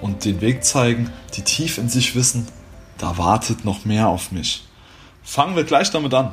[0.00, 2.46] und den Weg zeigen, die tief in sich wissen,
[2.98, 4.64] da wartet noch mehr auf mich.
[5.22, 6.32] Fangen wir gleich damit an.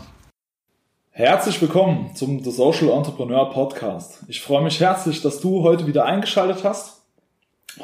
[1.11, 4.19] Herzlich willkommen zum The Social Entrepreneur Podcast.
[4.27, 7.01] Ich freue mich herzlich, dass du heute wieder eingeschaltet hast.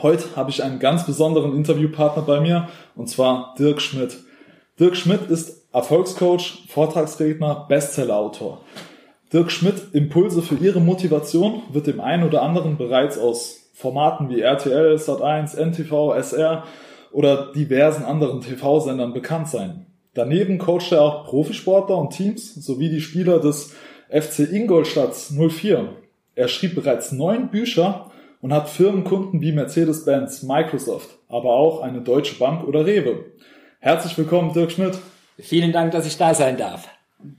[0.01, 4.17] Heute habe ich einen ganz besonderen Interviewpartner bei mir und zwar Dirk Schmidt.
[4.79, 8.61] Dirk Schmidt ist Erfolgscoach, Vortragsredner, Bestsellerautor.
[9.31, 14.41] Dirk Schmidt Impulse für Ihre Motivation wird dem einen oder anderen bereits aus Formaten wie
[14.41, 16.63] RTL, Sat1, NTV, SR
[17.11, 19.87] oder diversen anderen TV-Sendern bekannt sein.
[20.13, 23.75] Daneben coacht er auch Profisportler und Teams sowie die Spieler des
[24.09, 25.89] FC Ingolstadt 04.
[26.35, 28.11] Er schrieb bereits neun Bücher
[28.41, 33.25] und hat Firmenkunden wie Mercedes-Benz, Microsoft, aber auch eine Deutsche Bank oder Rewe.
[33.79, 34.99] Herzlich willkommen, Dirk Schmidt.
[35.39, 36.87] Vielen Dank, dass ich da sein darf.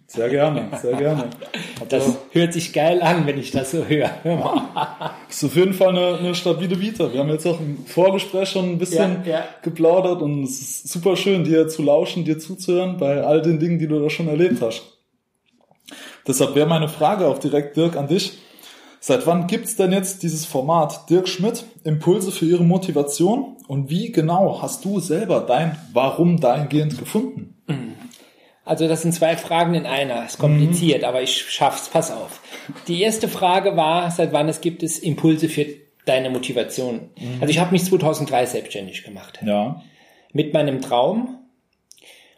[0.07, 1.31] Sehr gerne, sehr gerne.
[1.89, 2.15] Das ja.
[2.31, 4.11] hört sich geil an, wenn ich das so höre.
[5.29, 7.13] Ist auf jeden Fall eine, eine stabile Vita.
[7.13, 9.45] Wir haben jetzt auch im Vorgespräch schon ein bisschen ja, ja.
[9.62, 13.79] geplaudert und es ist super schön, dir zu lauschen, dir zuzuhören bei all den Dingen,
[13.79, 14.83] die du da schon erlebt hast.
[16.27, 18.39] Deshalb wäre meine Frage auch direkt, Dirk, an dich.
[19.01, 23.57] Seit wann gibt's denn jetzt dieses Format Dirk Schmidt, Impulse für Ihre Motivation?
[23.69, 27.53] Und wie genau hast du selber dein Warum dahingehend gefunden?
[28.65, 30.25] Also das sind zwei Fragen in einer.
[30.25, 31.09] Ist kompliziert, mhm.
[31.09, 31.89] aber ich schaff's.
[31.89, 32.41] Pass auf.
[32.89, 35.67] Die erste Frage war, seit wann es gibt es Impulse für
[36.06, 37.11] deine Motivation?
[37.19, 37.39] Mhm.
[37.41, 39.41] Also ich habe mich 2003 selbstständig gemacht.
[39.45, 39.83] Ja.
[40.33, 41.41] Mit meinem Traum.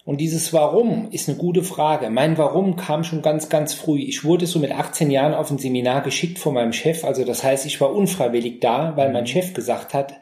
[0.04, 2.10] Und dieses Warum ist eine gute Frage.
[2.10, 3.98] Mein Warum kam schon ganz, ganz früh.
[3.98, 7.04] Ich wurde so mit 18 Jahren auf ein Seminar geschickt von meinem Chef.
[7.04, 9.28] Also das heißt, ich war unfreiwillig da, weil mein mhm.
[9.28, 10.14] Chef gesagt hat,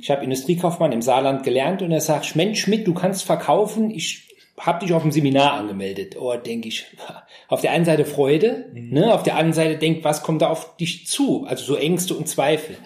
[0.00, 3.90] ich habe Industriekaufmann im Saarland gelernt und er sagt, Mensch Schmidt, du kannst verkaufen.
[3.90, 4.27] Ich
[4.58, 6.16] hab dich auf dem Seminar angemeldet.
[6.18, 6.86] Oh, denke ich.
[7.48, 8.90] Auf der einen Seite Freude, mhm.
[8.90, 9.14] ne?
[9.14, 11.46] auf der anderen Seite denkt, was kommt da auf dich zu?
[11.48, 12.76] Also so Ängste und Zweifel.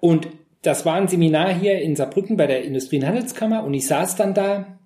[0.00, 0.26] Und
[0.62, 4.16] das war ein Seminar hier in Saarbrücken bei der Industrie- und Handelskammer und ich saß
[4.16, 4.76] dann da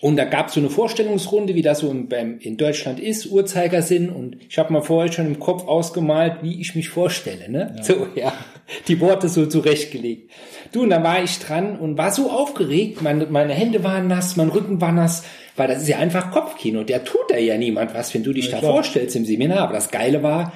[0.00, 2.08] und da gab es so eine Vorstellungsrunde, wie das so in,
[2.40, 4.08] in Deutschland ist, Uhrzeigersinn.
[4.08, 7.50] Und ich habe mal vorher schon im Kopf ausgemalt, wie ich mich vorstelle.
[7.50, 7.74] Ne?
[7.76, 7.82] Ja.
[7.82, 8.32] So, ja,
[8.88, 10.30] die Worte so zurechtgelegt.
[10.72, 13.02] Du, und dann war ich dran und war so aufgeregt.
[13.02, 15.24] Meine, meine Hände waren nass, mein Rücken war nass,
[15.56, 16.84] weil das ist ja einfach Kopfkino.
[16.84, 18.72] Der tut da ja niemand was, wenn du dich ja, da klar.
[18.72, 19.60] vorstellst im Seminar.
[19.60, 20.52] Aber das Geile war,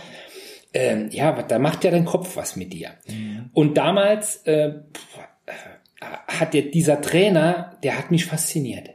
[0.72, 2.90] ähm, ja, da macht ja dein Kopf was mit dir.
[3.08, 3.50] Mhm.
[3.52, 4.74] Und damals äh,
[6.00, 8.90] hat der, dieser Trainer, der hat mich fasziniert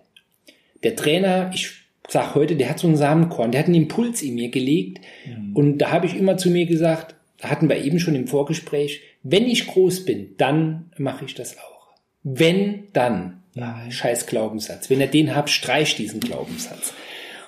[0.83, 1.71] der Trainer, ich
[2.07, 4.99] sag heute, der hat so einen Samenkorn, der hat einen Impuls in mir gelegt.
[5.25, 5.55] Mhm.
[5.55, 9.45] Und da habe ich immer zu mir gesagt, hatten wir eben schon im Vorgespräch, wenn
[9.45, 11.87] ich groß bin, dann mache ich das auch.
[12.23, 13.43] Wenn, dann.
[13.55, 14.89] Ja, scheiß Glaubenssatz.
[14.89, 16.93] Wenn ihr den habt, streich diesen Glaubenssatz.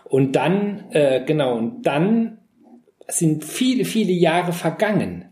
[0.05, 2.39] Und dann, äh, genau, und dann
[3.07, 5.31] sind viele, viele Jahre vergangen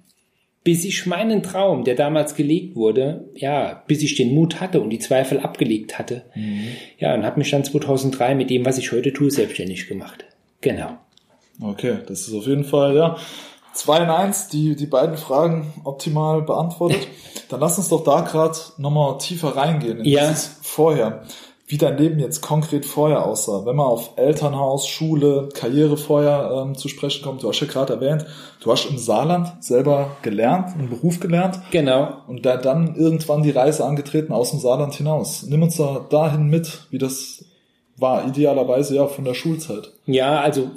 [0.63, 4.89] bis ich meinen Traum, der damals gelegt wurde, ja, bis ich den Mut hatte und
[4.89, 6.67] die Zweifel abgelegt hatte, mhm.
[6.97, 10.25] ja, und habe mich dann 2003 mit dem, was ich heute tue, selbstständig gemacht.
[10.61, 10.97] Genau.
[11.61, 13.17] Okay, das ist auf jeden Fall, ja,
[13.79, 17.07] zwei in eins, die, die beiden Fragen optimal beantwortet.
[17.49, 20.27] Dann lass uns doch da gerade nochmal tiefer reingehen in ja.
[20.27, 21.23] dieses Vorher
[21.69, 23.63] wie dein Leben jetzt konkret vorher aussah.
[23.63, 27.93] Wenn man auf Elternhaus, Schule, Karriere vorher ähm, zu sprechen kommt, du hast ja gerade
[27.93, 28.25] erwähnt,
[28.59, 31.59] du hast im Saarland selber gelernt, einen Beruf gelernt.
[31.69, 32.23] Genau.
[32.27, 35.43] Und da dann irgendwann die Reise angetreten aus dem Saarland hinaus.
[35.43, 37.45] Nimm uns da dahin mit, wie das
[37.97, 39.91] war, idealerweise ja von der Schulzeit.
[40.07, 40.71] Ja, also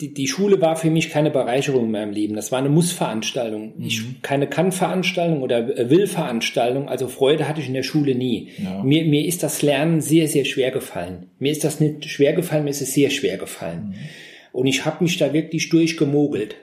[0.00, 2.34] die, die Schule war für mich keine Bereicherung in meinem Leben.
[2.34, 3.74] Das war eine Muss-Veranstaltung.
[3.76, 3.86] Mhm.
[3.86, 6.88] Ich, keine Kann-Veranstaltung oder Will-Veranstaltung.
[6.88, 8.50] Also Freude hatte ich in der Schule nie.
[8.62, 8.82] Ja.
[8.82, 11.30] Mir, mir ist das Lernen sehr, sehr schwer gefallen.
[11.38, 13.88] Mir ist das nicht schwer gefallen, mir ist es sehr schwer gefallen.
[13.88, 13.94] Mhm.
[14.52, 16.56] Und ich habe mich da wirklich durchgemogelt.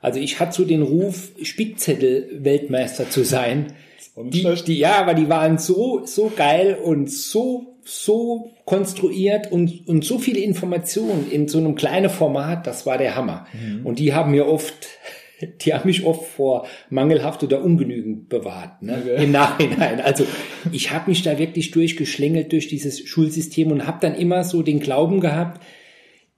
[0.00, 3.74] Also ich hatte so den Ruf, Spickzettel-Weltmeister zu sein.
[4.16, 10.04] Die, die, ja, aber die waren so, so geil und so so konstruiert und, und
[10.04, 13.46] so viele Informationen in so einem kleinen Format, das war der Hammer.
[13.52, 13.84] Mhm.
[13.84, 14.88] Und die haben mir oft,
[15.62, 19.02] die haben mich oft vor mangelhaft oder ungenügend bewahrt, ne?
[19.02, 19.24] Okay.
[19.24, 20.00] im Nachhinein.
[20.00, 20.24] Also
[20.70, 24.80] ich habe mich da wirklich durchgeschlängelt durch dieses Schulsystem und habe dann immer so den
[24.80, 25.60] Glauben gehabt,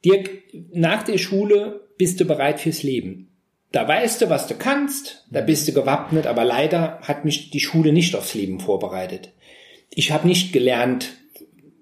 [0.05, 0.31] Dirk,
[0.73, 3.31] nach der Schule bist du bereit fürs Leben.
[3.73, 7.61] Da weißt du, was du kannst, da bist du gewappnet, aber leider hat mich die
[7.61, 9.32] Schule nicht aufs Leben vorbereitet.
[9.91, 11.14] ich habe nicht gelernt,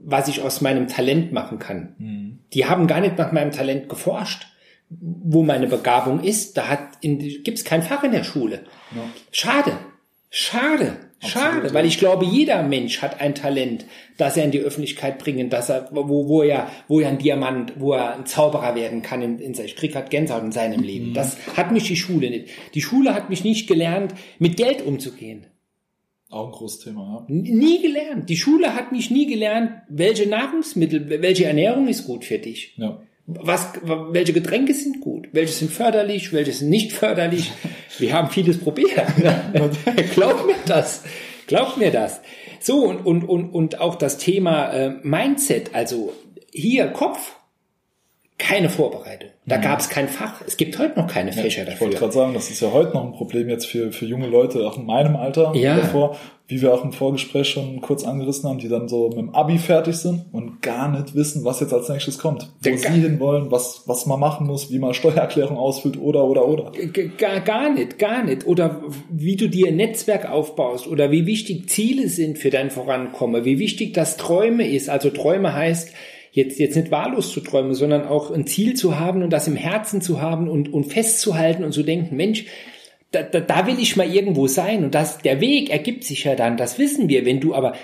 [0.04, 1.94] was ich aus meinem Talent machen kann.
[1.98, 2.38] Mhm.
[2.52, 4.46] Die haben gar nicht nach meinem Talent geforscht,
[4.90, 6.56] wo meine Begabung ist.
[6.56, 8.64] Da hat gibt es kein Fach in der Schule.
[8.94, 9.02] Ja.
[9.30, 9.72] Schade,
[10.30, 10.96] schade.
[11.24, 13.84] Schade, Absolut, weil ich glaube, jeder Mensch hat ein Talent,
[14.18, 17.74] das er in die Öffentlichkeit bringen, dass er, wo, wo er, wo er ein Diamant,
[17.76, 21.10] wo er ein Zauberer werden kann in, in ich krieg grad Gänsehaut in seinem Leben.
[21.10, 21.14] Mhm.
[21.14, 22.48] Das hat mich die Schule nicht.
[22.74, 25.46] Die Schule hat mich nicht gelernt, mit Geld umzugehen.
[26.32, 27.34] Auch ein großes Thema, ja.
[27.34, 28.30] Nie gelernt.
[28.30, 32.74] Die Schule hat mich nie gelernt, welche Nahrungsmittel, welche Ernährung ist gut für dich.
[32.78, 33.02] Ja.
[33.26, 35.28] Was, welche Getränke sind gut?
[35.32, 36.32] Welche sind förderlich?
[36.32, 37.52] Welche sind nicht förderlich?
[37.98, 38.90] Wir haben vieles probiert.
[40.14, 41.04] Glaub mir das.
[41.46, 42.22] Glaub mir das.
[42.60, 46.14] So, und, und, und, und auch das Thema äh, Mindset, also
[46.50, 47.36] hier Kopf,
[48.38, 49.30] keine Vorbereitung.
[49.46, 49.62] Da mhm.
[49.62, 50.40] gab es kein Fach.
[50.46, 51.74] Es gibt heute noch keine Fächer ja, dafür.
[51.74, 54.26] Ich wollte gerade sagen, das ist ja heute noch ein Problem jetzt für, für junge
[54.26, 55.76] Leute, auch in meinem Alter ja.
[55.76, 56.16] davor,
[56.48, 59.58] wie wir auch im Vorgespräch schon kurz angerissen haben, die dann so mit dem Abi
[59.58, 62.42] fertig sind und gar nicht wissen, was jetzt als nächstes kommt.
[62.42, 66.46] Wo Der sie hinwollen, was, was man machen muss, wie man Steuererklärung ausfüllt oder, oder,
[66.46, 66.72] oder.
[67.16, 68.46] Gar, gar nicht, gar nicht.
[68.46, 73.44] Oder wie du dir ein Netzwerk aufbaust oder wie wichtig Ziele sind für dein Vorankommen,
[73.44, 74.88] wie wichtig das Träume ist.
[74.88, 75.92] Also Träume heißt,
[76.32, 79.56] jetzt, jetzt nicht wahllos zu träumen, sondern auch ein Ziel zu haben und das im
[79.56, 82.46] Herzen zu haben und, und festzuhalten und zu denken, Mensch,
[83.12, 86.34] da, da, da will ich mal irgendwo sein und das, der Weg ergibt sich ja
[86.34, 87.74] dann, das wissen wir, wenn du aber,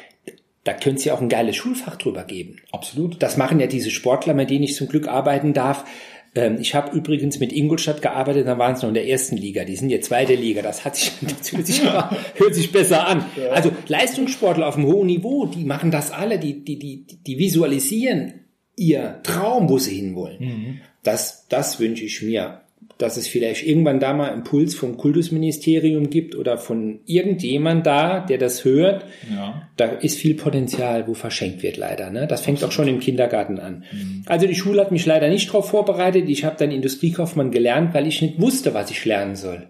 [0.64, 2.56] da könnte es ja auch ein geiles Schulfach drüber geben.
[2.72, 3.22] Absolut.
[3.22, 5.84] Das machen ja diese Sportler, mit denen ich zum Glück arbeiten darf.
[6.34, 9.64] Ähm, ich habe übrigens mit Ingolstadt gearbeitet, da waren es noch in der ersten Liga.
[9.64, 10.62] Die sind jetzt zweite Liga.
[10.62, 13.24] Das hat sich, das hört sich, hört sich besser an.
[13.36, 13.50] Ja.
[13.50, 18.44] Also Leistungssportler auf einem hohen Niveau, die machen das alle, die, die, die, die visualisieren
[18.76, 20.38] ihr Traum, wo sie hinwollen.
[20.40, 20.80] Mhm.
[21.02, 22.62] Das, das wünsche ich mir
[22.98, 28.38] dass es vielleicht irgendwann da mal Impuls vom Kultusministerium gibt oder von irgendjemand da, der
[28.38, 29.06] das hört.
[29.30, 29.68] Ja.
[29.76, 32.10] Da ist viel Potenzial, wo verschenkt wird leider.
[32.10, 32.26] Ne?
[32.26, 33.84] Das fängt auch schon im Kindergarten an.
[33.92, 34.24] Mhm.
[34.26, 36.28] Also die Schule hat mich leider nicht darauf vorbereitet.
[36.28, 39.68] Ich habe dann Industriekaufmann gelernt, weil ich nicht wusste, was ich lernen soll.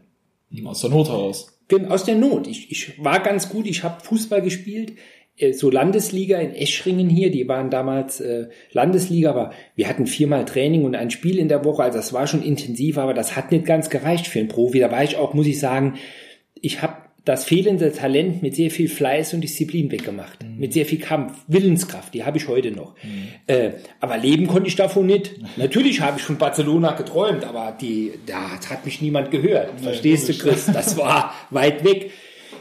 [0.64, 1.60] Aus der Not heraus.
[1.90, 2.46] Aus der Not.
[2.46, 4.94] Ich, ich war ganz gut, ich habe Fußball gespielt.
[5.38, 10.44] Äh, so Landesliga in Eschringen hier, die waren damals äh, Landesliga, aber wir hatten viermal
[10.44, 13.52] Training und ein Spiel in der Woche, also das war schon intensiv, aber das hat
[13.52, 14.81] nicht ganz gereicht für einen Profi.
[14.81, 15.94] Da war ich auch, muss ich sagen,
[16.61, 20.43] ich habe das fehlende Talent mit sehr viel Fleiß und Disziplin weggemacht.
[20.43, 20.58] Mhm.
[20.58, 22.94] Mit sehr viel Kampf, Willenskraft, die habe ich heute noch.
[23.02, 23.29] Mhm.
[23.46, 23.70] Äh,
[24.00, 25.34] aber leben konnte ich davon nicht.
[25.58, 29.79] Natürlich habe ich von Barcelona geträumt, aber die, da hat mich niemand gehört.
[29.79, 30.67] Verstehst du, Chris?
[30.73, 32.12] Das war weit weg.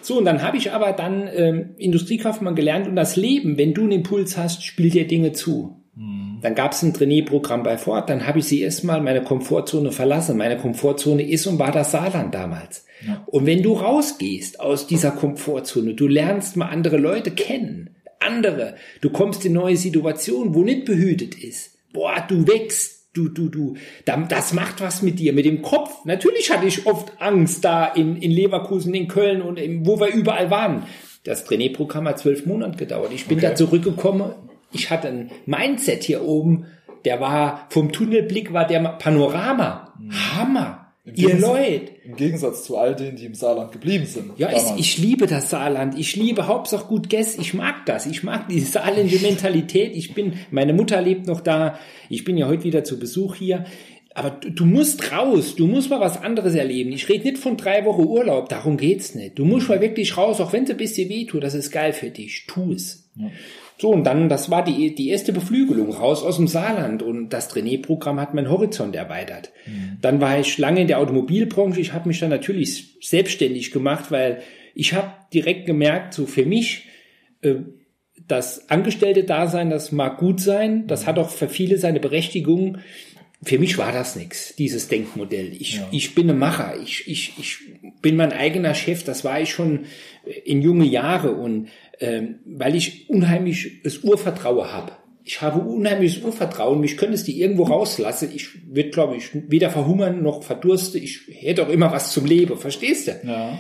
[0.08, 3.82] So, und dann habe ich aber dann ähm, Industriekaufmann gelernt und das Leben, wenn du
[3.82, 5.84] einen Impuls hast, spielt dir Dinge zu.
[5.96, 6.38] Mhm.
[6.42, 10.38] Dann gab es ein Trainee-Programm bei Ford, dann habe ich sie erstmal meine Komfortzone verlassen.
[10.38, 12.86] Meine Komfortzone ist und war das Saarland damals.
[13.06, 13.22] Ja.
[13.26, 17.90] Und wenn du rausgehst aus dieser Komfortzone, du lernst mal andere Leute kennen,
[18.22, 21.80] andere, du kommst in neue Situationen, wo nicht behütet ist.
[21.92, 23.76] Boah, du wächst, du, du, du,
[24.06, 26.06] das macht was mit dir, mit dem Kopf.
[26.06, 30.14] Natürlich hatte ich oft Angst da in, in Leverkusen, in Köln und in, wo wir
[30.14, 30.84] überall waren.
[31.24, 33.12] Das Trainee-Programm hat zwölf Monate gedauert.
[33.14, 33.48] Ich bin okay.
[33.48, 34.34] da zurückgekommen.
[34.72, 36.68] Ich hatte ein Mindset hier oben,
[37.06, 39.94] der war, vom Tunnelblick war der Panorama.
[40.00, 40.12] Mhm.
[40.36, 40.87] Hammer.
[41.16, 41.92] Ihr Leute.
[42.04, 44.38] Im Gegensatz zu all denen, die im Saarland geblieben sind.
[44.38, 45.98] Ja, ich, ich, liebe das Saarland.
[45.98, 47.38] Ich liebe Hauptsache gut Guess.
[47.38, 48.06] Ich mag das.
[48.06, 49.96] Ich mag diese saarländische Mentalität.
[49.96, 51.80] Ich bin, meine Mutter lebt noch da.
[52.10, 53.66] Ich bin ja heute wieder zu Besuch hier.
[54.16, 55.56] Aber du, du musst raus.
[55.56, 56.92] Du musst mal was anderes erleben.
[56.92, 58.50] Ich rede nicht von drei Wochen Urlaub.
[58.50, 59.40] Darum geht's nicht.
[59.40, 61.44] Du musst mal wirklich raus, auch wenn es ein bisschen weh tut.
[61.44, 62.48] Das ist geil für dich.
[62.48, 63.10] Tu es.
[63.16, 63.30] Ja.
[63.80, 67.48] So, und dann, das war die, die erste Beflügelung raus aus dem Saarland und das
[67.48, 69.52] Trainee-Programm hat meinen Horizont erweitert.
[69.68, 69.98] Mhm.
[70.02, 71.80] Dann war ich lange in der Automobilbranche.
[71.80, 74.42] Ich habe mich dann natürlich selbstständig gemacht, weil
[74.74, 76.88] ich habe direkt gemerkt, so für mich,
[77.42, 77.56] äh,
[78.28, 82.80] das Angestellte-Dasein, das mag gut sein, das hat auch für viele seine Berechtigung.
[83.44, 85.54] Für mich war das nichts, dieses Denkmodell.
[85.54, 85.88] Ich, ja.
[85.92, 87.60] ich bin ein Macher, ich, ich, ich
[88.02, 89.86] bin mein eigener Chef, das war ich schon
[90.44, 94.92] in junge Jahre und ähm, weil ich unheimliches Urvertrauen habe.
[95.24, 98.30] Ich habe unheimliches Urvertrauen, mich könnte es die irgendwo rauslassen.
[98.34, 101.00] Ich würde, glaube ich, weder verhungern noch verdurste.
[101.00, 103.12] Ich hätte auch immer was zum Leben, verstehst du?
[103.28, 103.60] Ja.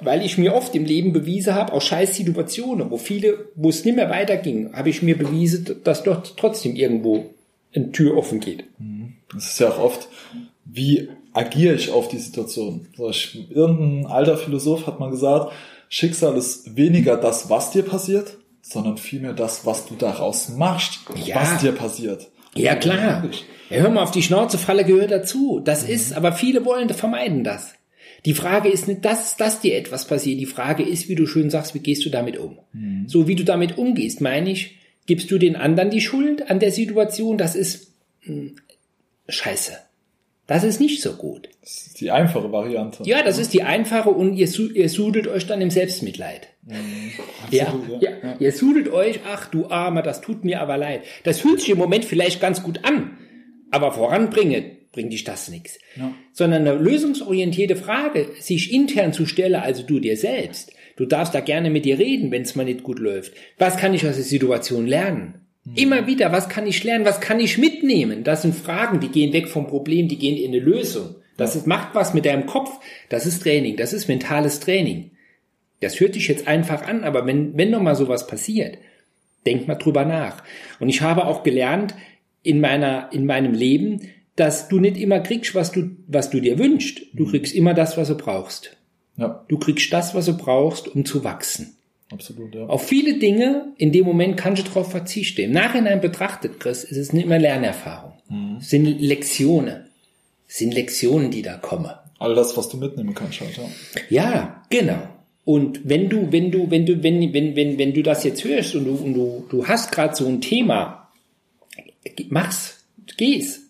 [0.00, 3.84] Weil ich mir oft im Leben bewiesen habe, auch scheiß Situationen, wo viele, wo es
[3.84, 7.30] nicht mehr weiterging, habe ich mir bewiesen, dass dort trotzdem irgendwo
[7.72, 8.64] eine Tür offen geht.
[8.80, 9.12] Mhm.
[9.32, 10.08] Das ist ja auch oft,
[10.64, 12.88] wie agiere ich auf die Situation?
[13.48, 15.52] Irgendein alter Philosoph hat mal gesagt,
[15.92, 21.34] Schicksal ist weniger das, was dir passiert, sondern vielmehr das, was du daraus machst, ja.
[21.34, 22.30] was dir passiert.
[22.54, 23.28] Ja, klar.
[23.68, 25.60] Ja, hör mal, auf die Schnauze falle gehört dazu.
[25.62, 25.90] Das mhm.
[25.90, 27.74] ist, aber viele wollen vermeiden das.
[28.24, 30.38] Die Frage ist nicht, dass, dass dir etwas passiert.
[30.38, 32.58] Die Frage ist, wie du schön sagst, wie gehst du damit um?
[32.72, 33.08] Mhm.
[33.08, 36.70] So wie du damit umgehst, meine ich, gibst du den anderen die Schuld an der
[36.70, 37.36] Situation?
[37.36, 37.94] Das ist
[38.24, 38.56] mh, hm,
[39.28, 39.72] scheiße.
[40.50, 41.48] Das ist nicht so gut.
[41.60, 43.04] Das ist die einfache Variante.
[43.04, 46.48] Ja, das ist die einfache und ihr, ihr sudelt euch dann im Selbstmitleid.
[46.62, 46.74] Mhm,
[47.44, 48.16] absolut, ja, ja.
[48.24, 51.02] ja, ihr sudelt euch, ach du Armer, das tut mir aber leid.
[51.22, 53.16] Das fühlt sich im Moment vielleicht ganz gut an,
[53.70, 55.78] aber voranbringen bringt dich das nichts.
[55.94, 56.12] Ja.
[56.32, 60.72] Sondern eine lösungsorientierte Frage, sich intern zu stellen, also du dir selbst.
[60.96, 63.34] Du darfst da gerne mit dir reden, wenn es mal nicht gut läuft.
[63.56, 65.39] Was kann ich aus der Situation lernen?
[65.64, 65.74] Mhm.
[65.76, 68.24] Immer wieder, was kann ich lernen, was kann ich mitnehmen?
[68.24, 71.16] Das sind Fragen, die gehen weg vom Problem, die gehen in eine Lösung.
[71.36, 72.70] Das ist, macht was mit deinem Kopf.
[73.08, 75.12] Das ist Training, das ist mentales Training.
[75.80, 78.76] Das hört dich jetzt einfach an, aber wenn, wenn noch mal sowas passiert,
[79.46, 80.42] denk mal drüber nach.
[80.78, 81.94] Und ich habe auch gelernt
[82.42, 84.02] in meiner, in meinem Leben,
[84.36, 87.00] dass du nicht immer kriegst, was du, was du dir wünschst.
[87.14, 87.30] Du mhm.
[87.30, 88.76] kriegst immer das, was du brauchst.
[89.16, 89.44] Ja.
[89.48, 91.76] Du kriegst das, was du brauchst, um zu wachsen.
[92.10, 92.66] Absolut, ja.
[92.66, 95.42] Auf viele Dinge in dem Moment kannst du darauf verzichten.
[95.42, 98.14] Im Nachhinein betrachtet, Chris, ist es nicht mehr Lernerfahrung.
[98.28, 98.56] Mhm.
[98.60, 99.86] Es sind Lektionen.
[100.48, 101.92] Es sind Lektionen, die da kommen.
[102.18, 103.64] All das, was du mitnehmen kannst, halt, ja.
[104.10, 105.02] Ja, genau.
[105.44, 108.74] Und wenn du, wenn du, wenn du, wenn, wenn, wenn, wenn du das jetzt hörst
[108.74, 111.08] und du, und du, du hast gerade so ein Thema,
[112.28, 112.84] mach's,
[113.16, 113.62] geh's.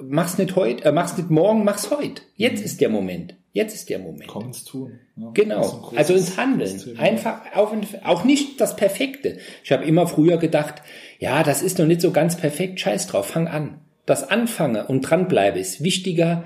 [0.00, 2.22] Mach's nicht heute, äh, mach's nicht morgen, mach's heute.
[2.36, 2.64] Jetzt mhm.
[2.66, 3.34] ist der Moment.
[3.54, 4.26] Jetzt ist der Moment.
[4.26, 4.98] Komm ins Tun.
[5.14, 5.92] Ja, genau.
[5.94, 6.98] Also ins Handeln.
[6.98, 9.38] Einfach auch, auch nicht das Perfekte.
[9.62, 10.82] Ich habe immer früher gedacht,
[11.20, 12.80] ja, das ist noch nicht so ganz perfekt.
[12.80, 13.78] Scheiß drauf, fang an.
[14.06, 16.42] Das Anfange und dranbleibe ist wichtiger,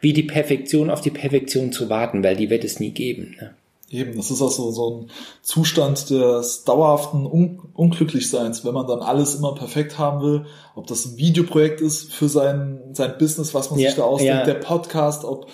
[0.00, 3.36] wie die Perfektion auf die Perfektion zu warten, weil die wird es nie geben.
[3.38, 3.54] Ne?
[3.90, 5.10] Eben, das ist auch so, so ein
[5.42, 11.04] Zustand des dauerhaften Un Unglücklichseins, wenn man dann alles immer perfekt haben will, ob das
[11.04, 14.44] ein Videoprojekt ist für sein, sein Business, was man ja, sich da ausdenkt, ja.
[14.44, 15.48] der Podcast, ob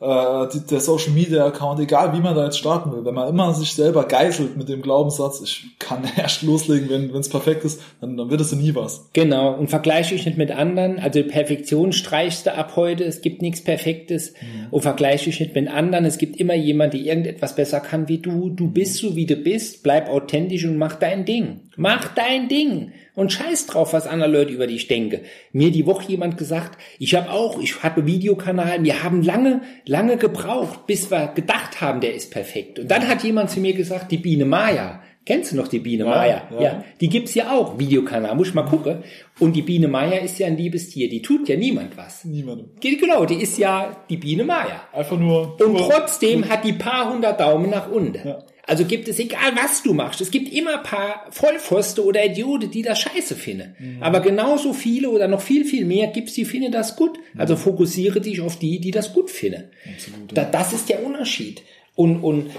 [0.00, 3.28] äh, die, der Social Media Account, egal wie man da jetzt starten will, wenn man
[3.28, 7.80] immer sich selber geißelt mit dem Glaubenssatz, ich kann erst loslegen, wenn es perfekt ist,
[8.00, 9.08] dann, dann wird es nie was.
[9.12, 13.42] Genau, und vergleiche ich nicht mit anderen, also Perfektion streichst du ab heute, es gibt
[13.42, 14.66] nichts Perfektes mhm.
[14.70, 18.18] und vergleiche ich nicht mit anderen, es gibt immer jemand, der irgendetwas besser kann wie
[18.18, 21.60] du, du bist so wie du bist, bleib authentisch und mach dein Ding.
[21.76, 25.20] Mach dein Ding und scheiß drauf, was andere Leute über dich denken.
[25.52, 30.16] Mir die Woche jemand gesagt, ich habe auch, ich habe Videokanal, wir haben lange, lange
[30.16, 32.78] gebraucht, bis wir gedacht haben, der ist perfekt.
[32.78, 36.04] Und dann hat jemand zu mir gesagt, die Biene Maya, Kennst du noch die Biene
[36.04, 36.42] ja, Maya?
[36.52, 36.62] Ja.
[36.62, 36.84] ja.
[37.00, 39.02] Die gibt's ja auch, Videokanal, muss ich mal gucken.
[39.40, 42.24] Und die Biene Maya ist ja ein liebes Tier, die tut ja niemand was.
[42.24, 42.70] Niemandem.
[42.80, 44.82] Genau, die ist ja die Biene Maya.
[44.92, 45.60] Einfach nur.
[45.60, 48.28] Und trotzdem hat die paar hundert Daumen nach unten.
[48.28, 48.38] Ja.
[48.66, 52.82] Also gibt es, egal was du machst, es gibt immer paar Vollpfoste oder Idioten, die
[52.82, 53.76] das scheiße finden.
[53.78, 54.02] Mhm.
[54.02, 57.18] Aber genauso viele oder noch viel, viel mehr gibt's, die finden das gut.
[57.34, 57.40] Mhm.
[57.40, 59.64] Also fokussiere dich auf die, die das gut finden.
[59.94, 60.44] Absolut, ja.
[60.44, 61.62] da, das ist der Unterschied.
[61.94, 62.50] Und, und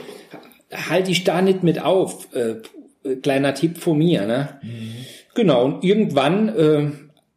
[0.72, 2.34] halte ich da nicht mit auf.
[2.34, 2.56] Äh,
[3.22, 4.26] kleiner Tipp von mir.
[4.26, 4.60] Ne?
[4.62, 4.94] Mhm.
[5.34, 6.92] Genau, und irgendwann, äh,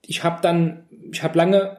[0.07, 1.79] ich habe dann, ich habe lange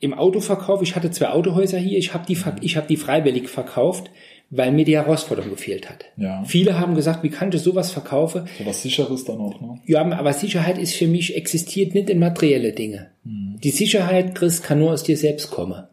[0.00, 4.10] im Autoverkauf, ich hatte zwei Autohäuser hier, ich habe die, ich hab die freiwillig verkauft,
[4.54, 6.04] weil mir die Herausforderung gefehlt hat.
[6.18, 6.44] Ja.
[6.44, 8.46] Viele haben gesagt, wie kann ich sowas verkaufen?
[8.58, 9.80] So was Sicheres dann auch, ne?
[9.86, 13.12] Ja, aber Sicherheit ist für mich, existiert nicht in materielle Dinge.
[13.24, 13.56] Hm.
[13.64, 15.84] Die Sicherheit, Chris, kann nur aus dir selbst kommen.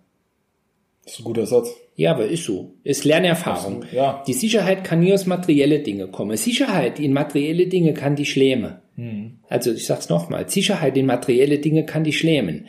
[1.06, 1.70] Das ist ein guter Satz.
[1.96, 2.74] Ja, aber ist so.
[2.84, 3.78] Ist Lernerfahrung.
[3.78, 4.24] Absolut, ja.
[4.28, 6.36] Die Sicherheit kann nie aus materielle Dinge kommen.
[6.36, 8.75] Sicherheit in materielle Dinge kann die schlämen.
[8.96, 9.39] Hm.
[9.48, 10.50] Also ich sag's nochmal.
[10.50, 12.66] Sicherheit in materielle Dinge kann die schlämen.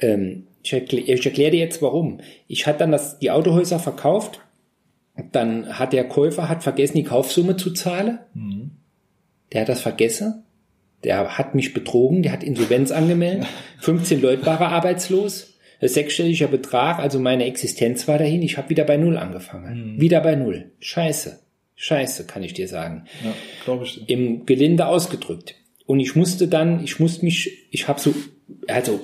[0.00, 2.18] Ähm, ich, erkläre, ich erkläre dir jetzt warum.
[2.48, 4.40] Ich hatte dann das, die Autohäuser verkauft
[5.32, 8.18] dann hat der Käufer hat vergessen, die Kaufsumme zu zahlen.
[8.34, 8.70] Mhm.
[9.52, 10.44] Der hat das vergessen.
[11.04, 13.46] Der hat mich betrogen, der hat Insolvenz angemeldet.
[13.80, 15.48] 15 Leute waren arbeitslos.
[15.80, 18.40] Sechsstelliger Betrag, also meine Existenz war dahin.
[18.42, 19.94] Ich habe wieder bei Null angefangen.
[19.94, 20.00] Mhm.
[20.00, 20.70] Wieder bei Null.
[20.78, 21.40] Scheiße.
[21.74, 23.06] Scheiße, kann ich dir sagen.
[23.24, 24.08] Ja, glaube ich.
[24.08, 25.56] Im Gelinde ausgedrückt.
[25.84, 28.14] Und ich musste dann, ich musste mich, ich habe so,
[28.68, 29.00] also,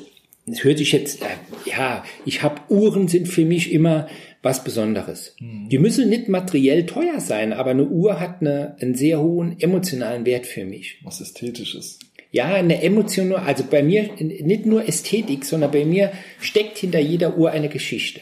[0.46, 1.26] es hört sich jetzt, äh,
[1.68, 4.06] ja, ich habe Uhren sind für mich immer
[4.42, 5.34] was Besonderes.
[5.40, 5.68] Mhm.
[5.68, 10.26] Die müssen nicht materiell teuer sein, aber eine Uhr hat eine, einen sehr hohen emotionalen
[10.26, 10.98] Wert für mich.
[11.02, 11.98] Was Ästhetisches.
[12.30, 17.38] Ja, eine Emotion, also bei mir nicht nur Ästhetik, sondern bei mir steckt hinter jeder
[17.38, 18.20] Uhr eine Geschichte.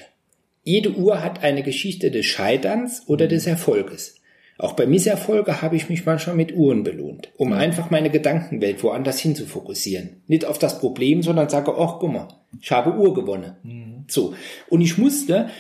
[0.63, 4.17] Jede Uhr hat eine Geschichte des Scheiterns oder des Erfolges.
[4.59, 7.57] Auch bei Misserfolge habe ich mich manchmal mit Uhren belohnt, um ja.
[7.57, 10.23] einfach meine Gedankenwelt woanders hin zu fokussieren.
[10.29, 12.29] Nicht auf das Problem, sondern sage, ach, guck mal,
[12.61, 13.57] ich habe Uhr gewonnen.
[13.63, 14.05] Mhm.
[14.09, 14.35] So.
[14.71, 15.51] Und ich musste,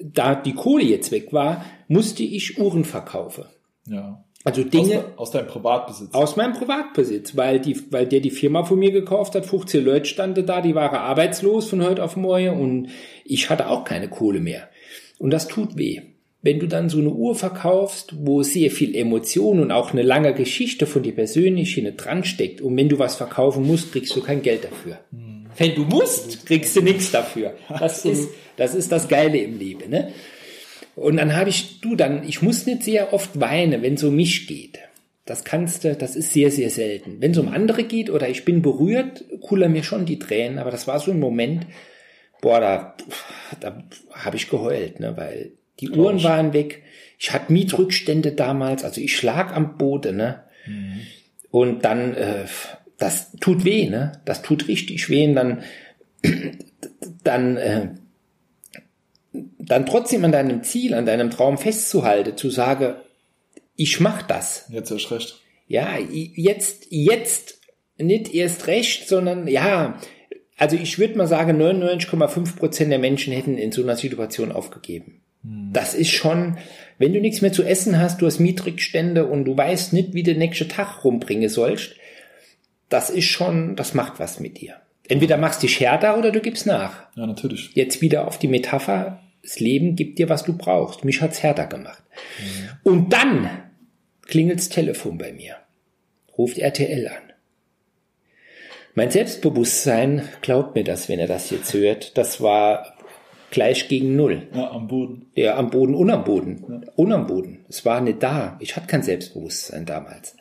[0.00, 3.44] da die Kohle jetzt weg war, musste ich Uhren verkaufen.
[3.86, 4.24] Ja.
[4.44, 6.14] Also Dinge aus, aus, deinem Privatbesitz.
[6.14, 10.06] Aus meinem Privatbesitz, weil die, weil der die Firma von mir gekauft hat, 15 Leute
[10.06, 12.88] standen da, die waren arbeitslos von heute auf morgen und
[13.24, 14.68] ich hatte auch keine Kohle mehr.
[15.18, 16.00] Und das tut weh.
[16.44, 20.34] Wenn du dann so eine Uhr verkaufst, wo sehr viel Emotion und auch eine lange
[20.34, 24.22] Geschichte von dir persönlich hinten dran steckt, und wenn du was verkaufen musst, kriegst du
[24.22, 24.98] kein Geld dafür.
[25.12, 25.31] Hm.
[25.62, 27.54] Wenn du musst, kriegst du nichts dafür.
[27.68, 29.90] Das ist, das ist das Geile im Leben.
[29.90, 30.12] Ne?
[30.94, 34.14] Und dann habe ich, du dann, ich muss nicht sehr oft weinen, wenn es um
[34.14, 34.78] mich geht.
[35.24, 37.20] Das kannst du, das ist sehr, sehr selten.
[37.20, 40.70] Wenn es um andere geht oder ich bin berührt, kullern mir schon die Tränen, aber
[40.70, 41.66] das war so ein Moment,
[42.40, 42.96] boah, da,
[43.60, 46.82] da habe ich geheult, ne, weil die Glaub Uhren waren weg.
[47.18, 50.42] Ich hatte Mietrückstände damals, also ich schlag am Boden, ne?
[50.66, 51.00] Mhm.
[51.50, 52.46] Und dann, äh,
[52.98, 54.20] das tut weh, ne?
[54.24, 55.26] Das tut richtig weh.
[55.26, 55.62] Und dann,
[57.24, 57.88] dann, äh,
[59.32, 62.94] dann trotzdem an deinem Ziel, an deinem Traum festzuhalten, zu sagen,
[63.76, 64.66] ich mach das.
[64.70, 65.40] Jetzt erst recht.
[65.66, 67.60] Ja, jetzt, jetzt
[67.98, 69.98] nicht erst recht, sondern ja,
[70.56, 75.22] also ich würde mal sagen, 99,5 Prozent der Menschen hätten in so einer Situation aufgegeben.
[75.42, 75.70] Hm.
[75.72, 76.58] Das ist schon,
[76.98, 80.22] wenn du nichts mehr zu essen hast, du hast Mietrigstände und du weißt nicht, wie
[80.22, 81.96] du den nächsten Tag rumbringen sollst,
[82.92, 84.76] das ist schon, das macht was mit dir.
[85.08, 87.06] Entweder machst du dich härter oder du gibst nach.
[87.16, 87.70] Ja, natürlich.
[87.74, 91.04] Jetzt wieder auf die Metapher, das Leben gibt dir, was du brauchst.
[91.04, 92.02] Mich hat's härter gemacht.
[92.38, 92.68] Mhm.
[92.84, 93.50] Und dann
[94.22, 95.56] klingelt's Telefon bei mir.
[96.38, 97.32] Ruft RTL an.
[98.94, 102.16] Mein Selbstbewusstsein glaubt mir das, wenn er das jetzt hört.
[102.16, 102.94] Das war
[103.50, 104.48] gleich gegen Null.
[104.54, 105.26] Ja, am Boden.
[105.34, 106.64] Ja, am Boden und am Boden.
[106.68, 106.92] Ja.
[106.96, 107.64] Und am Boden.
[107.68, 108.56] Es war nicht da.
[108.60, 110.36] Ich hatte kein Selbstbewusstsein damals.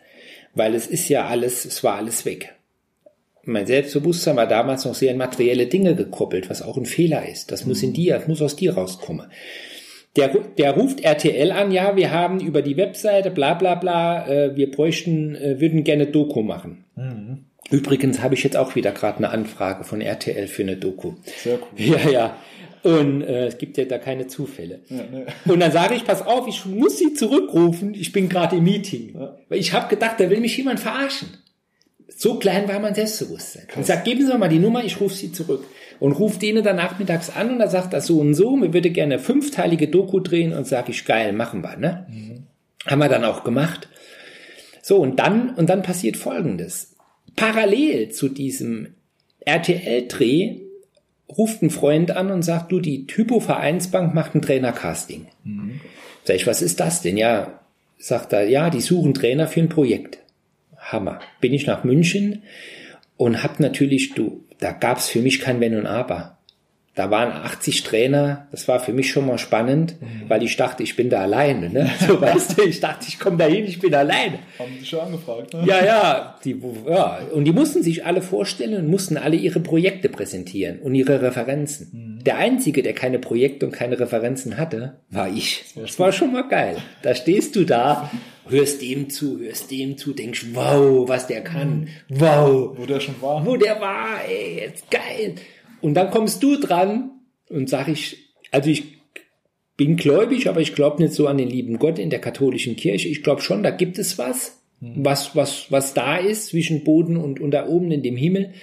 [0.53, 2.55] Weil es ist ja alles, es war alles weg.
[3.43, 7.51] Mein Selbstbewusstsein war damals noch sehr in materielle Dinge gekoppelt, was auch ein Fehler ist.
[7.51, 7.96] Das muss in mhm.
[7.96, 9.27] dir, das muss aus dir rauskommen.
[10.15, 10.27] Der,
[10.58, 14.70] der ruft RTL an, ja, wir haben über die Webseite, bla bla bla, äh, wir
[14.70, 16.84] bräuchten, äh, würden gerne Doku machen.
[16.96, 17.46] Mhm.
[17.72, 21.13] Übrigens habe ich jetzt auch wieder gerade eine Anfrage von RTL für eine Doku.
[21.24, 21.86] Sehr cool.
[21.86, 22.38] Ja, ja.
[22.83, 24.79] Und äh, es gibt ja da keine Zufälle.
[24.89, 25.25] Ja, ne.
[25.45, 29.13] Und dann sage ich, pass auf, ich muss sie zurückrufen, ich bin gerade im Meeting.
[29.13, 29.38] Ja.
[29.50, 31.29] Weil ich habe gedacht, da will mich jemand verarschen.
[32.07, 33.67] So klein war mein Selbstbewusstsein.
[33.67, 33.81] Krass.
[33.81, 35.65] Ich sage, geben Sie mir mal die Nummer, ich rufe Sie zurück.
[35.99, 38.89] Und rufe denen dann nachmittags an und da sagt er so und so, mir würde
[38.89, 41.77] gerne fünfteilige Doku drehen und sage ich, geil, machen wir.
[41.77, 42.08] Ne?
[42.10, 42.43] Mhm.
[42.88, 43.88] Haben wir dann auch gemacht.
[44.82, 46.95] So, und dann, und dann passiert Folgendes.
[47.36, 48.95] Parallel zu diesem
[49.41, 50.62] RTL-Dreh
[51.38, 55.28] ruft ein Freund an und sagt, du, die Typo Vereinsbank macht ein Trainercasting.
[55.44, 55.82] Mhm.
[56.24, 57.17] Sag ich, was ist das denn?
[57.17, 57.60] Ja,
[57.98, 60.20] sagt er, ja, die suchen Trainer für ein Projekt.
[60.78, 61.20] Hammer.
[61.39, 62.44] Bin ich nach München
[63.17, 66.38] und hab natürlich, du, da gab's für mich kein Wenn und Aber.
[66.93, 70.27] Da waren 80 Trainer, das war für mich schon mal spannend, mhm.
[70.27, 71.69] weil ich dachte, ich bin da alleine.
[71.69, 71.89] Ne?
[72.08, 74.39] So weißt du, ich dachte, ich komme da hin, ich bin alleine.
[74.60, 75.63] Haben die schon angefragt, ne?
[75.65, 77.19] Ja, ja, die, ja.
[77.32, 82.17] Und die mussten sich alle vorstellen und mussten alle ihre Projekte präsentieren und ihre Referenzen.
[82.17, 82.23] Mhm.
[82.25, 85.63] Der Einzige, der keine Projekte und keine Referenzen hatte, war ich.
[85.75, 86.77] Das, das war schon mal geil.
[87.04, 88.12] Da stehst du da,
[88.49, 91.88] hörst dem zu, hörst dem zu, denkst, wow, was der kann.
[92.10, 92.19] Mhm.
[92.19, 92.77] Wow.
[92.77, 93.45] Wo der schon war.
[93.45, 95.36] Wo der war, ey, jetzt geil.
[95.82, 97.12] Und dann kommst du dran
[97.50, 98.17] und sag ich,
[98.52, 98.84] also ich
[99.78, 103.08] bin gläubig, aber ich glaube nicht so an den lieben Gott in der katholischen Kirche.
[103.08, 104.94] Ich glaube schon, da gibt es was, hm.
[104.98, 108.54] was, was, was da ist zwischen Boden und, und da oben in dem Himmel.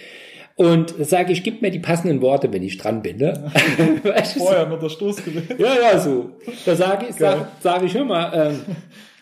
[0.54, 3.18] Und sage ich, gib mir die passenden Worte, wenn ich dran bin.
[3.18, 3.52] Ne?
[4.36, 5.54] Vorher noch der Stoß gewesen.
[5.56, 6.30] Ja, ja, so.
[6.66, 8.60] Da sage ich, sag, sag ich immer, ähm,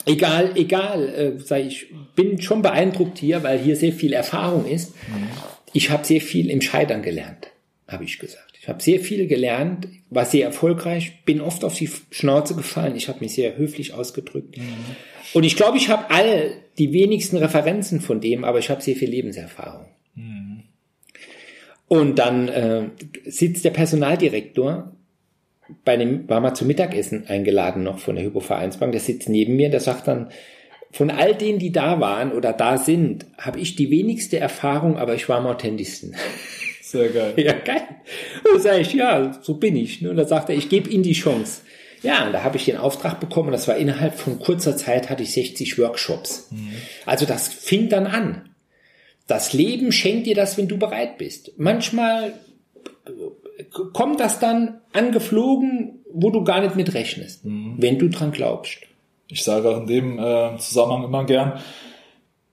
[0.07, 4.95] egal, egal, äh, sag ich, bin schon beeindruckt hier, weil hier sehr viel Erfahrung ist.
[5.09, 5.29] Mhm.
[5.75, 7.49] Ich habe sehr viel im Scheitern gelernt
[7.89, 8.59] habe ich gesagt.
[8.61, 13.09] Ich habe sehr viel gelernt, war sehr erfolgreich, bin oft auf die Schnauze gefallen, ich
[13.09, 14.57] habe mich sehr höflich ausgedrückt.
[14.57, 14.75] Mhm.
[15.35, 18.97] Und ich glaube, ich habe all die wenigsten Referenzen von dem, aber ich habe sehr
[18.97, 19.87] viel Lebenserfahrung.
[20.15, 20.63] Mhm.
[21.89, 22.89] Und dann äh,
[23.25, 24.93] sitzt der Personaldirektor
[25.85, 29.71] bei dem, war mal zum Mittagessen eingeladen noch von der Hypovereinsbank, der sitzt neben mir,
[29.71, 30.31] der sagt dann,
[30.93, 35.15] von all denen, die da waren oder da sind, habe ich die wenigste Erfahrung, aber
[35.15, 36.17] ich war am authentischsten.
[36.87, 37.35] Sehr geil.
[37.37, 37.83] Ja, geil.
[38.45, 40.07] Und dann sage ich, ja, so bin ich.
[40.07, 41.63] Und dann sagt er, ich gebe Ihnen die Chance.
[42.03, 43.51] Ja, und da habe ich den Auftrag bekommen.
[43.51, 46.49] Das war innerhalb von kurzer Zeit hatte ich 60 Workshops.
[46.53, 46.75] Mhm.
[47.05, 48.51] Also das fing dann an.
[49.27, 51.53] Das Leben schenkt dir das, wenn du bereit bist.
[51.57, 52.35] Manchmal
[53.93, 57.75] kommt das dann angeflogen, wo du gar nicht mit rechnest, mhm.
[57.79, 58.79] wenn du dran glaubst.
[59.27, 61.61] Ich sage auch in dem äh, Zusammenhang immer gern,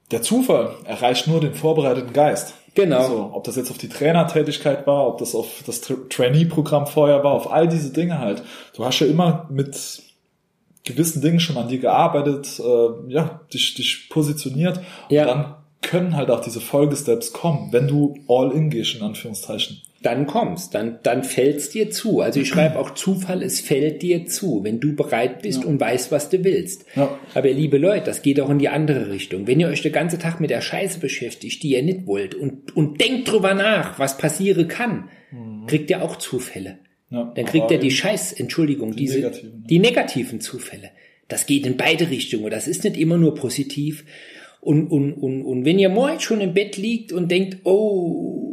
[0.10, 2.56] der Zufall erreicht nur den vorbereiteten Geist.
[2.76, 2.98] Genau.
[2.98, 7.34] Also, ob das jetzt auf die Trainertätigkeit war, ob das auf das Trainee-Programm vorher war,
[7.34, 8.44] auf all diese Dinge halt.
[8.76, 10.02] Du hast ja immer mit
[10.84, 14.82] gewissen Dingen schon an dir gearbeitet, äh, ja, dich, dich positioniert.
[15.10, 15.24] Ja.
[15.24, 19.82] Und dann können halt auch diese Folgesteps kommen, wenn du all in gehst, in Anführungszeichen.
[20.04, 22.20] Dann kommst, dann, dann fällt's dir zu.
[22.20, 25.68] Also ich schreibe auch Zufall, es fällt dir zu, wenn du bereit bist ja.
[25.68, 26.86] und weißt, was du willst.
[26.96, 27.18] Ja.
[27.34, 29.48] Aber liebe Leute, das geht auch in die andere Richtung.
[29.48, 32.76] Wenn ihr euch den ganzen Tag mit der Scheiße beschäftigt, die ihr nicht wollt und,
[32.76, 35.68] und denkt drüber nach, was passieren kann, mhm.
[35.68, 36.80] kriegt ihr auch Zufälle.
[37.10, 40.89] Ja, dann kriegt ihr die Scheiß, Entschuldigung, die diese, negativen, die negativen Zufälle.
[41.28, 42.50] Das geht in beide Richtungen.
[42.50, 44.04] Das ist nicht immer nur positiv.
[44.60, 48.53] Und, und, und, und wenn ihr morgen schon im Bett liegt und denkt, oh,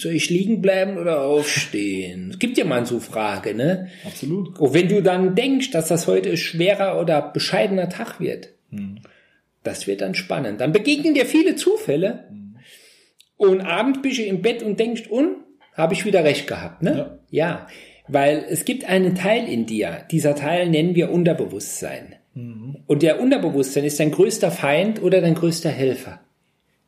[0.00, 2.30] soll ich liegen bleiben oder aufstehen?
[2.30, 3.88] Es gibt ja mal so Frage, ne?
[4.04, 4.58] Absolut.
[4.58, 9.00] Und wenn du dann denkst, dass das heute ein schwerer oder bescheidener Tag wird, hm.
[9.62, 10.60] das wird dann spannend.
[10.60, 12.56] Dann begegnen dir viele Zufälle hm.
[13.36, 15.36] und abends bist du im Bett und denkst, und
[15.74, 17.18] habe ich wieder recht gehabt, ne?
[17.30, 17.30] Ja.
[17.30, 17.66] ja.
[18.06, 22.16] Weil es gibt einen Teil in dir, dieser Teil nennen wir Unterbewusstsein.
[22.34, 22.78] Mhm.
[22.86, 26.20] Und der Unterbewusstsein ist dein größter Feind oder dein größter Helfer.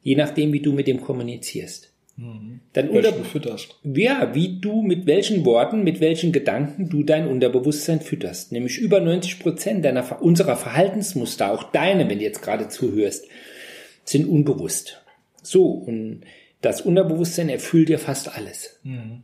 [0.02, 1.92] Je nachdem, wie du mit dem kommunizierst.
[2.16, 2.60] Mhm.
[2.72, 3.78] Dein Unter fütterst.
[3.84, 8.52] Ja, wie du mit welchen Worten, mit welchen Gedanken du dein Unterbewusstsein fütterst.
[8.52, 13.26] Nämlich über 90 Prozent deiner, unserer Verhaltensmuster, auch deine, wenn du jetzt gerade zuhörst,
[14.04, 15.02] sind unbewusst.
[15.42, 16.22] So, und
[16.62, 18.80] das Unterbewusstsein erfüllt dir fast alles.
[18.82, 19.22] Mhm.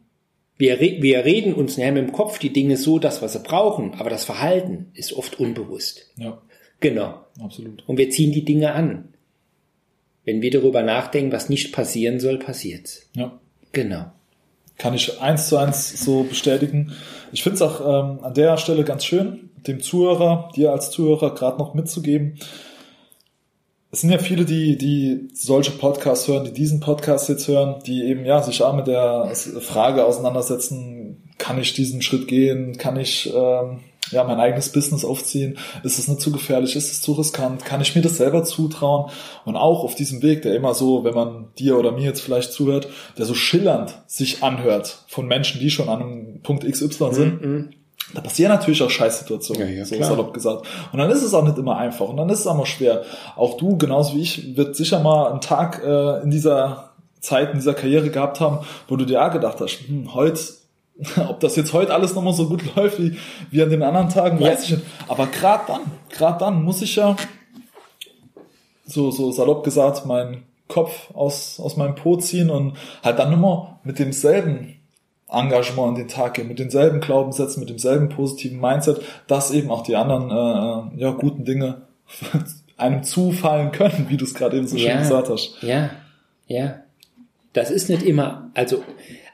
[0.59, 3.94] Wir, wir reden uns näher mit dem Kopf die Dinge so, das, was sie brauchen,
[3.94, 6.12] aber das Verhalten ist oft unbewusst.
[6.16, 6.40] Ja.
[6.78, 7.24] Genau.
[7.40, 7.83] Absolut.
[7.88, 9.09] Und wir ziehen die Dinge an.
[10.24, 13.08] Wenn wir darüber nachdenken, was nicht passieren soll, passiert's.
[13.14, 13.38] Ja.
[13.72, 14.12] Genau.
[14.78, 16.92] Kann ich eins zu eins so bestätigen.
[17.32, 21.35] Ich finde es auch ähm, an der Stelle ganz schön, dem Zuhörer, dir als Zuhörer
[21.35, 22.38] gerade noch mitzugeben.
[23.90, 28.04] Es sind ja viele, die, die solche Podcasts hören, die diesen Podcast jetzt hören, die
[28.04, 33.30] eben ja sich auch mit der Frage auseinandersetzen, kann ich diesen Schritt gehen, kann ich
[33.35, 33.80] ähm,
[34.12, 35.59] ja, mein eigenes Business aufziehen?
[35.83, 36.77] Ist es nicht zu gefährlich?
[36.77, 37.64] Ist es zu riskant?
[37.64, 39.11] Kann ich mir das selber zutrauen?
[39.44, 42.53] Und auch auf diesem Weg, der immer so, wenn man dir oder mir jetzt vielleicht
[42.53, 47.44] zuhört, der so schillernd sich anhört von Menschen, die schon an einem Punkt XY sind.
[47.44, 47.70] Mhm.
[48.14, 50.09] Da passieren natürlich auch Scheißsituationen, ja, ja, so klar.
[50.09, 50.66] salopp gesagt.
[50.92, 53.05] Und dann ist es auch nicht immer einfach und dann ist es auch mal schwer.
[53.37, 57.59] Auch du, genauso wie ich, wird sicher mal einen Tag äh, in dieser Zeit, in
[57.59, 60.40] dieser Karriere gehabt haben, wo du dir auch gedacht hast, hm, heute
[61.28, 63.16] Ob das jetzt heute alles nochmal so gut läuft wie,
[63.50, 64.76] wie an den anderen Tagen, weiß ja.
[64.76, 64.92] ich nicht.
[65.09, 67.16] Aber gerade dann, gerade dann muss ich ja,
[68.85, 73.81] so, so salopp gesagt, meinen Kopf aus, aus meinem Po ziehen und halt dann immer
[73.85, 74.76] mit demselben
[75.31, 79.83] Engagement an den Tag gehen, mit denselben Glaubenssätzen, mit demselben positiven Mindset, dass eben auch
[79.83, 81.83] die anderen äh, ja, guten Dinge
[82.76, 85.62] einem zufallen können, wie du es gerade eben so ja, schön gesagt hast.
[85.62, 85.90] Ja,
[86.46, 86.81] ja.
[87.52, 88.83] Das ist nicht immer, also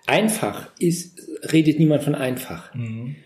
[0.06, 2.74] einfach ist, redet niemand von einfach.
[2.74, 3.16] Mhm.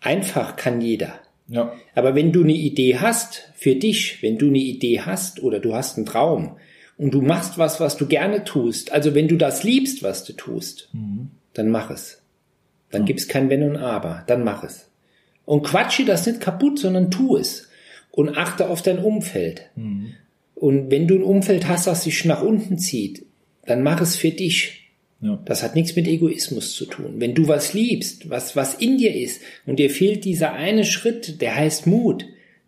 [0.00, 1.20] Einfach kann jeder.
[1.48, 1.72] Ja.
[1.94, 5.74] Aber wenn du eine Idee hast für dich, wenn du eine Idee hast oder du
[5.74, 6.56] hast einen Traum
[6.96, 10.32] und du machst was, was du gerne tust, also wenn du das liebst, was du
[10.32, 11.30] tust, mhm.
[11.54, 12.22] dann mach es.
[12.90, 13.06] Dann ja.
[13.06, 14.90] gibt's kein Wenn und Aber, dann mach es.
[15.44, 17.68] Und quatsche das nicht kaputt, sondern tu es.
[18.10, 19.70] Und achte auf dein Umfeld.
[19.76, 20.14] Mhm.
[20.54, 23.26] Und wenn du ein Umfeld hast, das sich nach unten zieht,
[23.66, 24.85] dann mach es für dich.
[25.20, 25.40] Ja.
[25.44, 27.14] Das hat nichts mit Egoismus zu tun.
[27.18, 31.40] Wenn du was liebst, was, was in dir ist, und dir fehlt dieser eine Schritt,
[31.40, 32.26] der heißt Mut,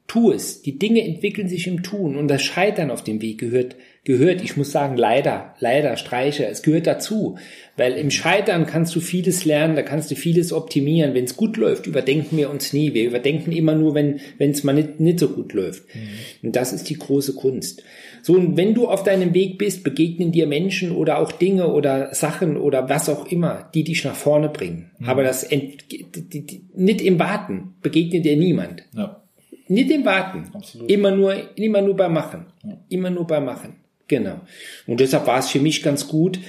[0.08, 0.62] tu es.
[0.62, 4.56] Die Dinge entwickeln sich im Tun und das Scheitern auf dem Weg gehört, gehört, ich
[4.56, 7.36] muss sagen, leider, leider streiche, es gehört dazu.
[7.76, 11.12] Weil im Scheitern kannst du vieles lernen, da kannst du vieles optimieren.
[11.12, 12.94] Wenn es gut läuft, überdenken wir uns nie.
[12.94, 15.84] Wir überdenken immer nur, wenn es mal nicht, nicht so gut läuft.
[15.94, 16.46] Mhm.
[16.48, 17.82] Und das ist die große Kunst.
[18.22, 22.14] So, und wenn du auf deinem Weg bist, begegnen dir Menschen oder auch Dinge oder
[22.14, 24.90] Sachen oder was auch immer, die dich nach vorne bringen.
[24.98, 25.08] Mhm.
[25.08, 28.84] Aber das nicht im Warten begegnet dir niemand.
[28.96, 29.22] Ja.
[29.68, 30.50] Nicht im Warten.
[30.52, 30.90] Absolut.
[30.90, 32.46] Immer nur, immer nur beim Machen.
[32.64, 32.78] Ja.
[32.88, 33.76] Immer nur beim Machen.
[34.09, 34.40] Genau.
[34.87, 36.40] Und deshalb war es für mich ganz gut.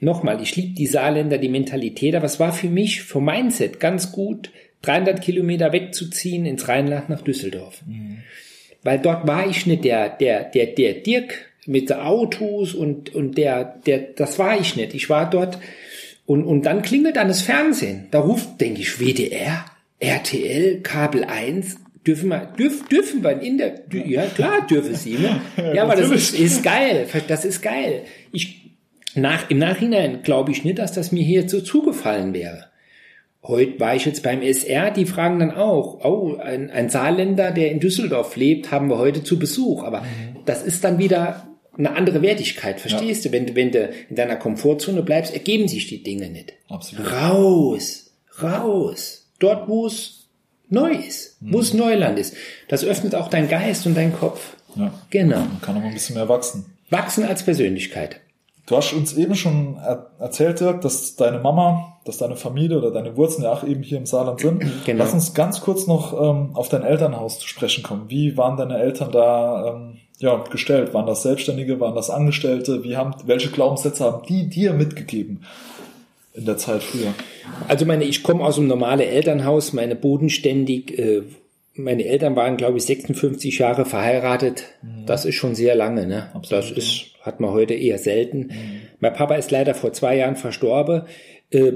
[0.00, 4.12] Nochmal, ich liebe die Saarländer, die Mentalität, aber es war für mich, vom Mindset ganz
[4.12, 4.50] gut,
[4.82, 7.82] 300 Kilometer wegzuziehen ins Rheinland nach Düsseldorf.
[7.86, 8.18] Mhm.
[8.82, 13.38] Weil dort war ich nicht der, der, der, der Dirk mit den Autos und, und
[13.38, 14.94] der, der, das war ich nicht.
[14.94, 15.58] Ich war dort
[16.26, 18.08] und, und dann klingelt dann das Fernsehen.
[18.10, 19.64] Da ruft, denke ich, WDR,
[20.00, 25.40] RTL, Kabel 1, dürfen wir, dürf, dürfen wir in der, ja klar dürfen sie, ne?
[25.74, 28.02] Ja, aber das ist, ist geil, das ist geil.
[28.32, 28.70] Ich,
[29.14, 32.66] nach, im Nachhinein glaube ich nicht, dass das mir hier so zugefallen wäre.
[33.42, 37.70] Heute war ich jetzt beim SR, die fragen dann auch, oh, ein, ein Saarländer, der
[37.70, 39.84] in Düsseldorf lebt, haben wir heute zu Besuch.
[39.84, 40.38] Aber mhm.
[40.46, 43.30] das ist dann wieder eine andere Wertigkeit, verstehst ja.
[43.30, 43.36] du?
[43.36, 43.54] Wenn, du?
[43.54, 46.54] wenn du in deiner Komfortzone bleibst, ergeben sich die Dinge nicht.
[46.68, 47.12] Absolut.
[47.12, 49.28] Raus, raus.
[49.40, 50.23] Dort, wo es
[50.68, 51.52] neu ist, mhm.
[51.52, 52.34] wo es Neuland ist.
[52.68, 54.56] Das öffnet auch dein Geist und dein Kopf.
[54.76, 54.92] Ja.
[55.10, 55.38] Genau.
[55.38, 56.66] Man kann noch ein bisschen mehr wachsen.
[56.90, 58.20] Wachsen als Persönlichkeit.
[58.66, 62.90] Du hast uns eben schon er erzählt, Dirk, dass deine Mama, dass deine Familie oder
[62.90, 64.64] deine Wurzeln ja auch eben hier im Saarland sind.
[64.86, 65.04] Genau.
[65.04, 68.06] Lass uns ganz kurz noch ähm, auf dein Elternhaus zu sprechen kommen.
[68.08, 70.94] Wie waren deine Eltern da ähm, ja, gestellt?
[70.94, 72.84] Waren das Selbstständige, waren das Angestellte?
[72.84, 75.44] Wie haben, welche Glaubenssätze haben die dir mitgegeben
[76.34, 77.14] in der Zeit früher?
[77.68, 81.22] Also meine, ich komme aus einem normalen Elternhaus, meine bodenständig, äh,
[81.76, 84.64] meine Eltern waren, glaube ich, 56 Jahre verheiratet.
[85.06, 86.30] Das ist schon sehr lange, ne?
[86.48, 88.50] das ist, hat man heute eher selten.
[89.00, 91.02] Mein Papa ist leider vor zwei Jahren verstorben.
[91.50, 91.72] Äh,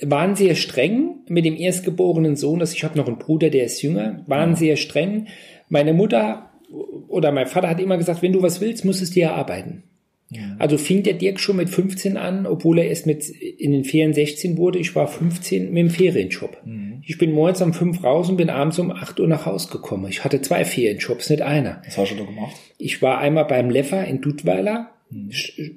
[0.00, 3.80] waren sehr streng mit dem erstgeborenen Sohn, also ich habe noch einen Bruder, der ist
[3.80, 5.28] jünger, waren sehr streng.
[5.68, 6.50] Meine Mutter
[7.08, 9.84] oder mein Vater hat immer gesagt, wenn du was willst, musst du es dir erarbeiten.
[10.58, 14.12] Also fing der Dirk schon mit 15 an, obwohl er erst mit in den Ferien
[14.12, 14.78] 16 wurde.
[14.78, 16.56] Ich war 15 mit dem Ferienjob.
[17.04, 20.08] Ich bin morgens um 5 raus und bin abends um 8 Uhr nach Hause gekommen.
[20.08, 21.80] Ich hatte zwei Ferienjobs, nicht einer.
[21.84, 22.56] Was hast du da gemacht?
[22.78, 24.90] Ich war einmal beim Leffer in Dudweiler,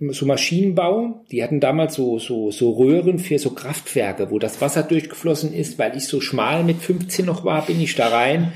[0.10, 1.24] so Maschinenbau.
[1.32, 5.78] Die hatten damals so, so, so Röhren für so Kraftwerke, wo das Wasser durchgeflossen ist.
[5.78, 8.52] Weil ich so schmal mit 15 noch war, bin ich da rein.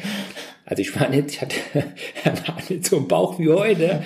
[0.73, 1.55] Also ich war nicht, ich hatte
[2.47, 4.01] war nicht so ein Bauch wie heute.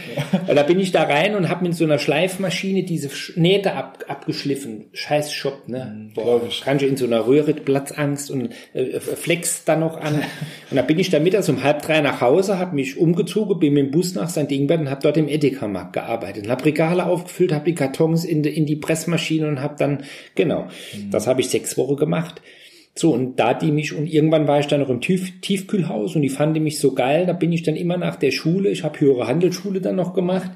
[0.48, 4.04] Und da bin ich da rein und habe mit so einer Schleifmaschine diese Nähte ab,
[4.10, 4.88] abgeschliffen.
[4.92, 6.12] Scheiß Shop, ne?
[6.14, 6.60] Boah, glaub ich.
[6.60, 10.16] kann ich in so einer Röhre Platzangst und äh, Flex dann noch an.
[10.70, 13.74] Und da bin ich dann mittags um halb drei nach Hause, habe mich umgezogen, bin
[13.74, 14.52] mit dem Bus nach St.
[14.52, 16.50] Ingbert und habe dort im Edeka-Markt gearbeitet.
[16.50, 20.04] Habe Regale aufgefüllt, habe die Kartons in die, in die Pressmaschine und habe dann,
[20.36, 20.68] genau,
[21.10, 22.42] das habe ich sechs Wochen gemacht.
[22.98, 26.24] So, und da die mich, und irgendwann war ich dann noch im Tief, Tiefkühlhaus und
[26.24, 29.00] die fanden mich so geil, da bin ich dann immer nach der Schule, ich habe
[29.00, 30.50] höhere Handelsschule dann noch gemacht,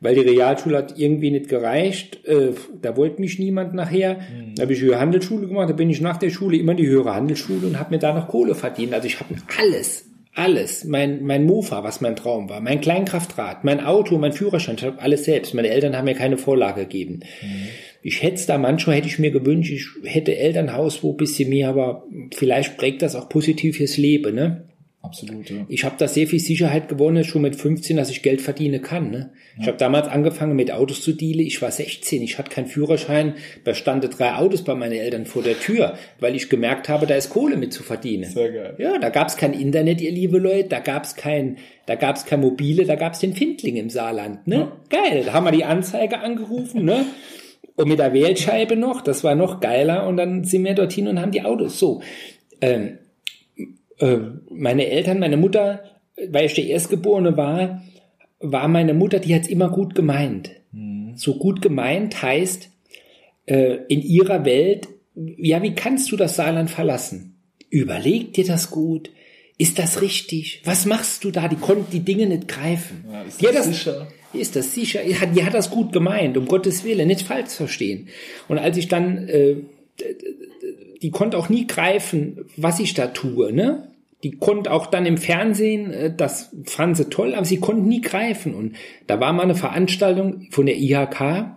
[0.00, 4.20] weil die Realschule hat irgendwie nicht gereicht, äh, da wollte mich niemand nachher,
[4.56, 6.86] da habe ich höhere Handelsschule gemacht, da bin ich nach der Schule immer in die
[6.86, 11.22] höhere Handelsschule und habe mir da noch Kohle verdient, also ich habe alles, alles, mein,
[11.24, 15.24] mein Mofa, was mein Traum war, mein Kleinkraftrad, mein Auto, mein Führerschein, ich habe alles
[15.24, 17.20] selbst, meine Eltern haben mir keine Vorlage gegeben.
[18.06, 21.48] Ich hätte es da manchmal hätte ich mir gewünscht, ich hätte Elternhaus, wo ein bisschen
[21.48, 24.68] mehr, aber vielleicht prägt das auch positiv fürs Leben, ne?
[25.04, 25.66] Absolut, ja.
[25.68, 29.10] Ich habe da sehr viel Sicherheit gewonnen, schon mit 15, dass ich Geld verdienen kann.
[29.10, 29.32] Ne?
[29.60, 31.46] Ich habe damals angefangen mit Autos zu dealen.
[31.46, 33.34] Ich war 16, ich hatte keinen Führerschein.
[33.64, 37.16] Da standen drei Autos bei meinen Eltern vor der Tür, weil ich gemerkt habe, da
[37.16, 38.30] ist Kohle mit zu verdienen.
[38.30, 38.76] Sehr geil.
[38.78, 42.86] Ja, da gab's kein Internet, ihr liebe Leute, da gab's kein, da gab's kein Mobile,
[42.86, 44.46] da gab's den Findling im Saarland.
[44.46, 44.72] Ne?
[44.88, 47.04] Geil, da haben wir die Anzeige angerufen, ne?
[47.76, 50.06] Und mit der Wählscheibe noch, das war noch geiler.
[50.06, 51.78] Und dann sind wir dorthin und haben die Autos.
[51.78, 52.02] So,
[52.60, 52.98] ähm,
[53.98, 54.18] äh,
[54.50, 55.82] meine Eltern, meine Mutter,
[56.28, 57.82] weil ich der Erstgeborene war,
[58.38, 60.50] war meine Mutter, die hat's immer gut gemeint.
[61.16, 62.68] So gut gemeint heißt,
[63.46, 67.36] äh, in ihrer Welt, ja, wie kannst du das Saarland verlassen?
[67.70, 69.10] Überleg dir das gut.
[69.56, 70.62] Ist das richtig?
[70.64, 71.46] Was machst du da?
[71.46, 73.04] Die konnten die Dinge nicht greifen.
[73.10, 74.08] Ja, ist die das das, sicher?
[74.34, 75.00] Ist das sicher?
[75.06, 78.08] Die hat, die hat das gut gemeint, um Gottes Willen, nicht falsch verstehen.
[78.48, 79.56] Und als ich dann, äh,
[81.02, 83.88] die konnte auch nie greifen, was ich da tue, ne?
[84.22, 88.00] Die konnte auch dann im Fernsehen, äh, das fand sie toll, aber sie konnten nie
[88.00, 88.54] greifen.
[88.54, 91.54] Und da war mal eine Veranstaltung von der IHK,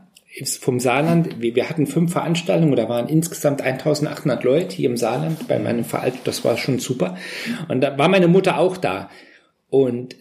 [0.59, 1.41] vom Saarland.
[1.41, 6.13] Wir, hatten fünf Veranstaltungen, da waren insgesamt 1800 Leute hier im Saarland bei meinem Verein.
[6.25, 7.17] Das war schon super.
[7.69, 9.09] Und da war meine Mutter auch da.
[9.69, 10.15] Und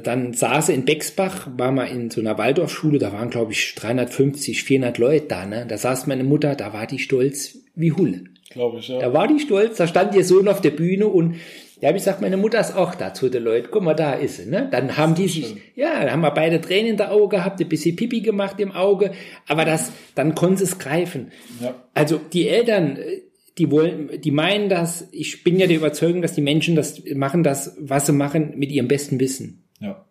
[0.00, 4.62] dann saß in Bexbach, war mal in so einer Waldorfschule, da waren glaube ich 350,
[4.62, 5.66] 400 Leute da, ne?
[5.68, 8.24] Da saß meine Mutter, da war die stolz wie Hulle.
[8.50, 8.98] Glaube ich, ja.
[8.98, 11.36] Da war die stolz, da stand ihr Sohn auf der Bühne und
[11.80, 13.68] da habe ich gesagt, meine Mutter ist auch da zu den Leuten.
[13.70, 14.48] Guck mal, da ist sie.
[14.48, 14.68] Ne?
[14.70, 17.68] Dann haben die sich, ja, da haben wir beide Tränen in der Auge gehabt, ein
[17.68, 19.12] bisschen Pipi gemacht im Auge,
[19.48, 21.32] aber das, dann konnten sie es greifen.
[21.60, 21.74] Ja.
[21.92, 23.22] Also die Eltern, äh,
[23.58, 27.42] die wollen, die meinen das, ich bin ja der Überzeugung, dass die Menschen das machen,
[27.42, 29.63] das, was sie machen, mit ihrem besten Wissen.
[29.80, 30.04] Ja.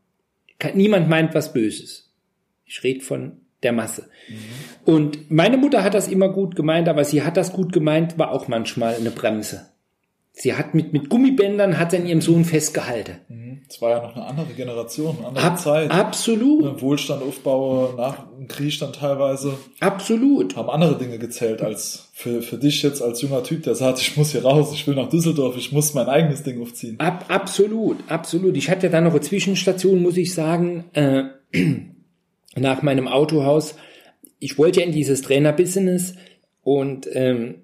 [0.73, 2.13] Niemand meint was Böses.
[2.65, 4.09] Ich rede von der Masse.
[4.85, 8.31] Und meine Mutter hat das immer gut gemeint, aber sie hat das gut gemeint, war
[8.31, 9.69] auch manchmal eine Bremse.
[10.31, 13.19] Sie hat mit, mit Gummibändern hat sie an ihrem Sohn festgehalten.
[13.73, 15.89] Es war ja noch eine andere Generation, eine andere Ab, Zeit.
[15.89, 20.55] absolut, Ne, Wohlstand aufbaue, nach dem Krieg dann teilweise, absolut.
[20.55, 24.15] haben andere Dinge gezählt als für, für dich jetzt als junger Typ, der sagt, ich
[24.15, 26.99] muss hier raus, ich will nach Düsseldorf, ich muss mein eigenes Ding aufziehen.
[26.99, 28.55] Ab, absolut, absolut.
[28.57, 31.23] Ich hatte dann noch eine Zwischenstation, muss ich sagen, äh,
[32.55, 33.73] nach meinem Autohaus.
[34.37, 36.13] Ich wollte ja in dieses Trainer-Business
[36.61, 37.55] und ähm,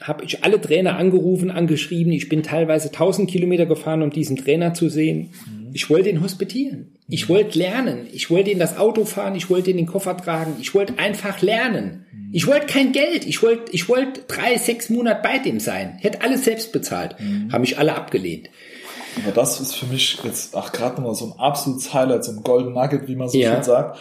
[0.00, 2.12] habe ich alle Trainer angerufen, angeschrieben.
[2.12, 5.30] Ich bin teilweise 1000 Kilometer gefahren, um diesen Trainer zu sehen.
[5.72, 6.96] Ich wollte ihn hospitieren.
[7.08, 8.06] Ich wollte lernen.
[8.12, 9.34] Ich wollte in das Auto fahren.
[9.34, 10.56] Ich wollte in den Koffer tragen.
[10.60, 12.04] Ich wollte einfach lernen.
[12.32, 13.24] Ich wollte kein Geld.
[13.26, 15.96] Ich wollte, ich wollte drei, sechs Monate bei dem sein.
[16.00, 17.16] Hätte alles selbst bezahlt.
[17.52, 18.50] Haben mich alle abgelehnt.
[19.22, 22.42] Aber das ist für mich jetzt auch gerade nochmal so ein absolutes Highlight, so ein
[22.42, 23.54] Golden Nugget, wie man so Ja.
[23.54, 23.98] schön sagt,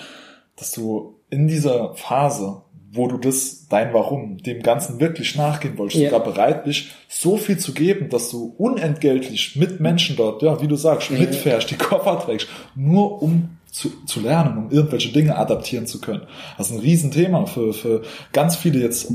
[0.57, 2.61] dass du in dieser Phase,
[2.97, 6.09] wo du das, dein Warum, dem Ganzen wirklich nachgehen wolltest, Ja.
[6.09, 10.67] sogar bereit bist, so viel zu geben, dass du unentgeltlich mit Menschen dort, ja, wie
[10.67, 15.85] du sagst, mitfährst, die Koffer trägst, nur um zu, zu lernen, um irgendwelche Dinge adaptieren
[15.87, 16.23] zu können.
[16.57, 18.01] Das ist ein Riesenthema für, für
[18.33, 19.11] ganz viele jetzt,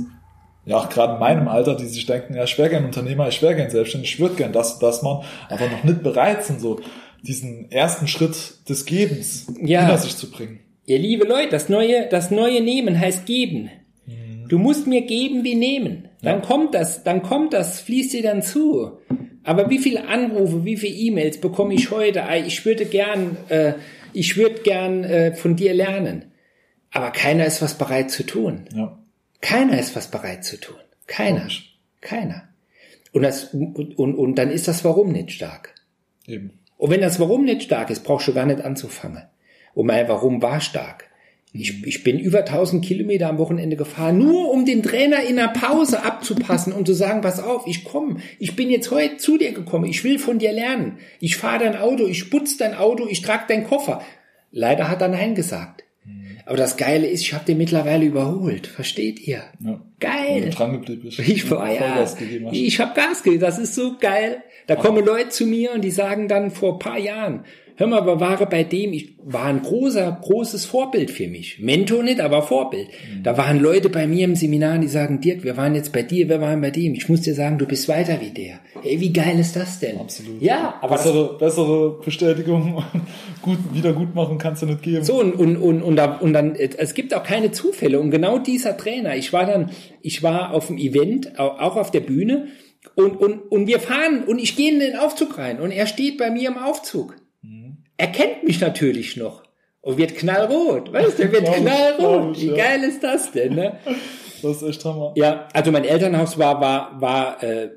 [0.65, 3.43] ja, auch gerade in meinem Alter, die sich denken, ja, ich wäre gern Unternehmer, ich
[3.43, 6.61] wäre gern selbstständig, ich würde gern das und das machen, aber noch nicht bereit sind,
[6.61, 6.79] so
[7.23, 9.81] diesen ersten Schritt des Gebens Ja.
[9.81, 10.61] hinter sich zu bringen.
[10.87, 13.71] Ihr liebe Leute, das neue, das neue Nehmen heißt geben.
[14.49, 16.09] Du musst mir geben wie nehmen.
[16.21, 18.99] Dann kommt das, dann kommt das, fließt dir dann zu.
[19.45, 22.25] Aber wie viele Anrufe, wie viele E-Mails bekomme ich heute?
[22.47, 23.75] Ich würde gern, äh,
[24.13, 26.27] ich würde gern äh, von dir lernen.
[26.91, 28.67] Aber keiner ist was bereit zu tun.
[28.75, 28.99] Ja.
[29.41, 30.77] Keiner ist was bereit zu tun.
[31.07, 31.41] Keiner.
[31.41, 31.79] Logisch.
[32.01, 32.49] Keiner.
[33.13, 35.75] Und, das, und, und, und dann ist das Warum nicht stark.
[36.27, 36.59] Eben.
[36.77, 39.25] Und wenn das Warum nicht stark ist, brauchst du gar nicht anzufangen.
[39.75, 41.09] Und mein Warum war stark.
[41.55, 45.49] Ich, ich bin über 1000 Kilometer am Wochenende gefahren, nur um den Trainer in der
[45.49, 49.53] Pause abzupassen und zu sagen, pass auf, ich komme, ich bin jetzt heute zu dir
[49.53, 50.99] gekommen, ich will von dir lernen.
[51.21, 54.03] Ich fahre dein Auto, ich putze dein Auto, ich trage deinen Koffer.
[54.51, 55.85] Leider hat er Nein gesagt.
[56.45, 58.67] Aber das Geile ist, ich habe den mittlerweile überholt.
[58.67, 59.45] Versteht ihr?
[59.61, 59.81] Ja.
[60.01, 60.51] Geil.
[60.51, 61.19] Dran geblieben bist.
[61.21, 62.05] Ich war ja,
[62.51, 64.43] ich habe Gas gegeben, das ist so geil.
[64.67, 67.45] Da kommen Leute zu mir und die sagen dann vor paar Jahren,
[67.83, 71.59] hör mal, aber war bei dem, ich war ein großer, großes Vorbild für mich.
[71.59, 72.89] Mentor nicht, aber Vorbild.
[72.89, 73.23] Mhm.
[73.25, 76.29] Da waren Leute bei mir im Seminar, die sagen, Dirk, wir waren jetzt bei dir,
[76.29, 76.95] wir waren bei dem.
[76.95, 78.61] Ich muss dir sagen, du bist weiter wie der.
[78.85, 79.99] Ey, wie geil ist das denn?
[79.99, 80.41] Absolut.
[80.41, 82.83] Ja, aber das, bessere, bessere Bestätigung,
[83.43, 85.05] gut, wieder gut machen kannst du nicht geben.
[85.05, 88.01] So, und, und, und, und, da, und dann, es gibt auch keine Zufälle.
[88.01, 89.71] Und genau dieser Trainer, ich war dann,
[90.03, 92.47] ich war auf dem Event, au- auch auf der Bühne,
[92.97, 96.19] und, und, und wir fahren, und ich gehe in den Aufzug rein, und er steht
[96.19, 97.15] bei mir im Aufzug.
[98.03, 99.45] Er kennt mich natürlich noch.
[99.81, 102.37] Und wird knallrot, weißt du, er wird knallrot.
[102.37, 103.79] ich, Wie geil ist das denn, ne?
[104.43, 105.13] Das ist echt Hammer.
[105.15, 107.71] Ja, also mein Elternhaus war, war, war, äh,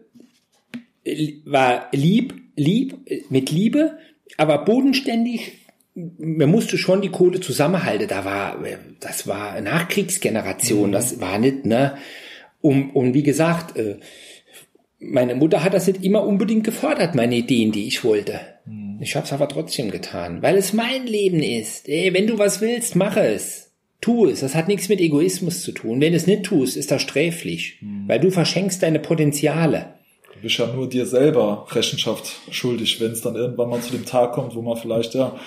[1.46, 4.00] war lieb, lieb, äh, mit Liebe,
[4.36, 5.60] aber bodenständig.
[5.94, 8.08] Man musste schon die Kohle zusammenhalten.
[8.08, 10.92] Da war, äh, das war Nachkriegsgeneration.
[10.92, 12.00] Das war nicht, ne?
[12.62, 14.00] Um, und wie gesagt, äh,
[14.98, 18.55] meine Mutter hat das nicht immer unbedingt gefordert, meine Ideen, die ich wollte.
[19.00, 21.88] Ich habe es aber trotzdem getan, weil es mein Leben ist.
[21.90, 23.72] Ey, wenn du was willst, mache es.
[24.02, 24.42] Tu es.
[24.42, 26.00] Das hat nichts mit Egoismus zu tun.
[26.02, 29.96] Wenn du es nicht tust, ist das sträflich, weil du verschenkst deine Potenziale.
[30.34, 34.06] Du bist ja nur dir selber Rechenschaft schuldig, wenn es dann irgendwann mal zu dem
[34.06, 35.40] Tag kommt, wo man vielleicht ja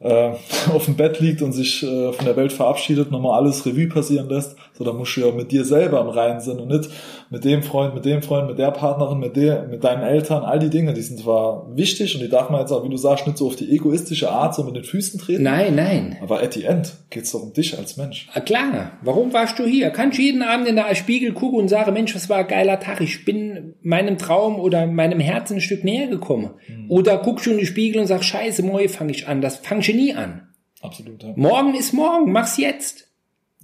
[0.00, 0.32] äh,
[0.74, 4.28] auf dem Bett liegt und sich äh, von der Welt verabschiedet, nochmal alles Revue passieren
[4.28, 4.56] lässt.
[4.72, 6.90] So, da musst du ja mit dir selber im Reinen sein und nicht
[7.30, 10.42] mit dem Freund, mit dem Freund, mit der Partnerin, mit der, mit deinen Eltern.
[10.42, 12.96] All die Dinge, die sind zwar wichtig und die darf man jetzt auch, wie du
[12.96, 15.42] sagst, nicht so auf die egoistische Art so mit den Füßen treten.
[15.42, 16.16] Nein, nein.
[16.22, 18.28] Aber at the end geht's doch um dich als Mensch.
[18.34, 19.90] Ah, Klar, warum warst du hier?
[19.90, 22.80] Kannst du jeden Abend in der Spiegel gucken und sagen, Mensch, was war ein geiler
[22.80, 23.00] Tag.
[23.00, 26.50] Ich bin meinem Traum oder meinem Herzen ein Stück näher gekommen.
[26.88, 29.40] Oder guckst du in den Spiegel und sagst, scheiße, morgen fange ich an.
[29.40, 30.48] Das fangst du nie an.
[30.80, 31.32] Absolut, ja.
[31.36, 33.08] Morgen ist morgen, mach's jetzt.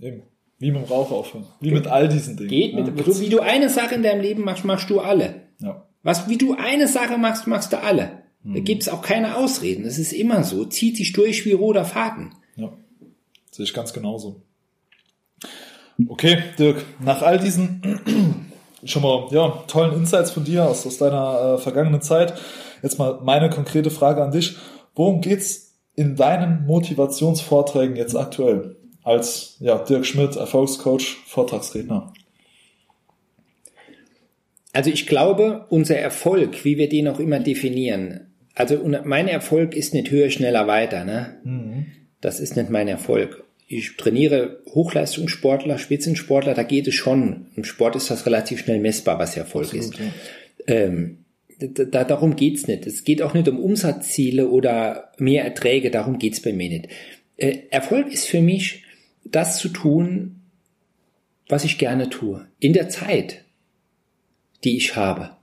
[0.01, 0.23] Eben.
[0.59, 1.47] Wie mit dem Rauch aufhören.
[1.61, 2.49] Wie mit all diesen Dingen.
[2.49, 2.81] Geht ja.
[2.83, 5.43] mit, so wie du eine Sache in deinem Leben machst, machst du alle.
[5.61, 5.83] ja.
[6.03, 8.23] Was, wie du eine Sache machst, machst du alle.
[8.55, 9.85] Da gibt's auch keine Ausreden.
[9.85, 10.65] Das ist immer so.
[10.65, 12.33] Zieht sich durch wie roter Faden.
[12.55, 12.73] Ja,
[13.51, 14.43] sehe ich ganz genauso.
[16.09, 17.83] Okay, Dirk, nach all diesen
[18.85, 22.35] schon mal ja, tollen Insights von dir aus, aus deiner äh, vergangenen Zeit,
[22.83, 24.57] jetzt mal meine konkrete Frage an dich.
[24.95, 25.66] Worum geht's
[25.97, 32.13] in deinen Motivationsvorträgen jetzt aktuell als ja, Dirk Schmidt, Erfolgscoach, Vortragsredner?
[34.73, 39.95] Also ich glaube, unser Erfolg, wie wir den auch immer definieren, also mein Erfolg ist
[39.95, 41.05] nicht höher, schneller, weiter.
[41.05, 41.37] Ne?
[42.21, 43.45] Das ist nicht mein Erfolg.
[43.69, 47.49] Ich trainiere Hochleistungssportler, Spitzensportler, da geht es schon.
[47.57, 49.95] Im Sport ist das relativ schnell messbar, was Erfolg ist.
[50.67, 51.26] Ähm,
[51.59, 52.87] da, da, darum geht's nicht.
[52.87, 56.89] Es geht auch nicht um Umsatzziele oder mehr Erträge, darum geht's bei mir nicht.
[57.37, 58.85] Äh, Erfolg ist für mich,
[59.25, 60.43] das zu tun,
[61.49, 62.47] was ich gerne tue.
[62.59, 63.45] In der Zeit,
[64.65, 65.36] die ich habe.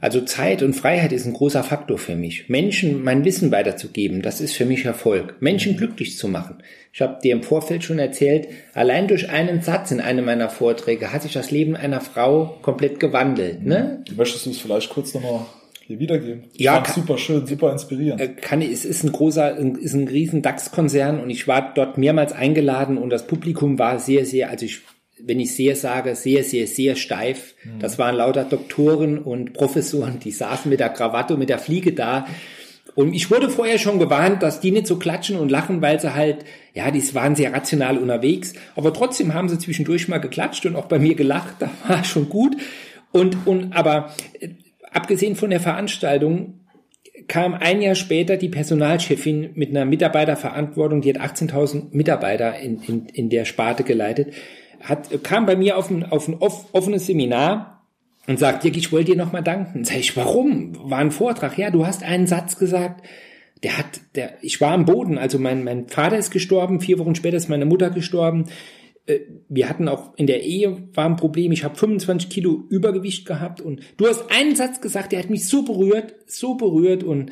[0.00, 2.48] Also Zeit und Freiheit ist ein großer Faktor für mich.
[2.48, 5.36] Menschen mein Wissen weiterzugeben, das ist für mich Erfolg.
[5.40, 6.56] Menschen glücklich zu machen.
[6.92, 11.12] Ich habe dir im Vorfeld schon erzählt, allein durch einen Satz in einem meiner Vorträge
[11.12, 13.64] hat sich das Leben einer Frau komplett gewandelt.
[13.64, 14.02] Ne?
[14.16, 15.40] Möchtest du es vielleicht kurz nochmal
[15.86, 16.44] hier wiedergeben?
[16.54, 18.20] Ich Ja, kann- super schön, super inspirierend.
[18.20, 22.32] Äh, kann es ist ein großer, ist ein riesen DAX-Konzern und ich war dort mehrmals
[22.32, 24.80] eingeladen und das Publikum war sehr, sehr, also ich,
[25.20, 27.54] wenn ich sehr sage, sehr, sehr, sehr steif.
[27.64, 27.78] Mhm.
[27.80, 31.92] Das waren lauter Doktoren und Professoren, die saßen mit der Krawatte und mit der Fliege
[31.92, 32.26] da.
[32.94, 36.14] Und ich wurde vorher schon gewarnt, dass die nicht so klatschen und lachen, weil sie
[36.14, 36.44] halt,
[36.74, 38.52] ja, die waren sehr rational unterwegs.
[38.76, 41.56] Aber trotzdem haben sie zwischendurch mal geklatscht und auch bei mir gelacht.
[41.58, 42.56] Da war schon gut.
[43.10, 44.50] Und, und, aber äh,
[44.92, 46.60] abgesehen von der Veranstaltung
[47.26, 53.06] kam ein Jahr später die Personalchefin mit einer Mitarbeiterverantwortung, die hat 18.000 Mitarbeiter in, in,
[53.06, 54.34] in der Sparte geleitet,
[54.84, 57.86] hat, kam bei mir auf ein, auf ein offenes Seminar
[58.26, 59.84] und sagt, Dirk, ich wollte dir nochmal danken.
[59.84, 60.90] Sag ich, warum?
[60.90, 61.58] War ein Vortrag.
[61.58, 63.06] Ja, du hast einen Satz gesagt,
[63.62, 67.14] der hat, der, ich war am Boden, also mein, mein Vater ist gestorben, vier Wochen
[67.14, 68.46] später ist meine Mutter gestorben.
[69.06, 73.26] Äh, wir hatten auch in der Ehe war ein Problem, ich habe 25 Kilo Übergewicht
[73.26, 77.30] gehabt und du hast einen Satz gesagt, der hat mich so berührt, so berührt und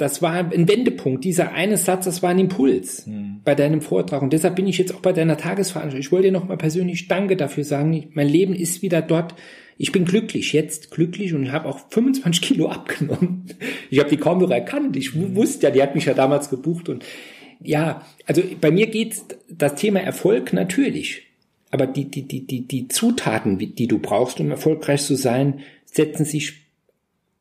[0.00, 1.24] das war ein Wendepunkt.
[1.24, 3.40] Dieser eine Satz, das war ein Impuls mhm.
[3.44, 4.22] bei deinem Vortrag.
[4.22, 6.00] Und deshalb bin ich jetzt auch bei deiner Tagesveranstaltung.
[6.00, 8.08] Ich wollte dir nochmal persönlich Danke dafür sagen.
[8.14, 9.34] Mein Leben ist wieder dort.
[9.76, 13.44] Ich bin glücklich, jetzt glücklich und habe auch 25 Kilo abgenommen.
[13.90, 14.96] Ich habe die kaum noch erkannt.
[14.96, 15.34] Ich mhm.
[15.34, 16.88] wusste ja, die hat mich ja damals gebucht.
[16.88, 17.04] Und
[17.62, 19.16] ja, also bei mir geht
[19.50, 21.26] das Thema Erfolg natürlich.
[21.70, 26.24] Aber die, die, die, die, die Zutaten, die du brauchst, um erfolgreich zu sein, setzen
[26.24, 26.69] sich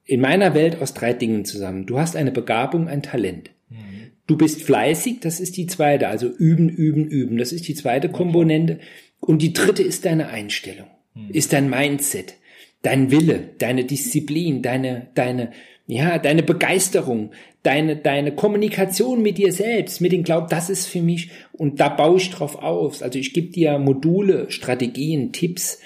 [0.10, 1.86] in meiner Welt aus drei Dingen zusammen.
[1.86, 3.52] Du hast eine Begabung, ein Talent.
[3.70, 4.12] Mhm.
[4.26, 8.10] Du bist fleißig, das ist die zweite, also üben, üben, üben, das ist die zweite
[8.10, 8.80] Komponente.
[9.20, 11.30] Und die dritte ist deine Einstellung, mhm.
[11.32, 12.36] ist dein Mindset,
[12.82, 15.52] dein Wille, deine Disziplin, deine, deine,
[15.86, 17.30] ja, deine Begeisterung,
[17.62, 21.90] deine, deine Kommunikation mit dir selbst, mit dem Glaub, das ist für mich, und da
[21.90, 23.04] baue ich drauf auf.
[23.04, 25.80] Also ich gebe dir Module, Strategien, Tipps,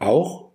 [0.00, 0.46] auch,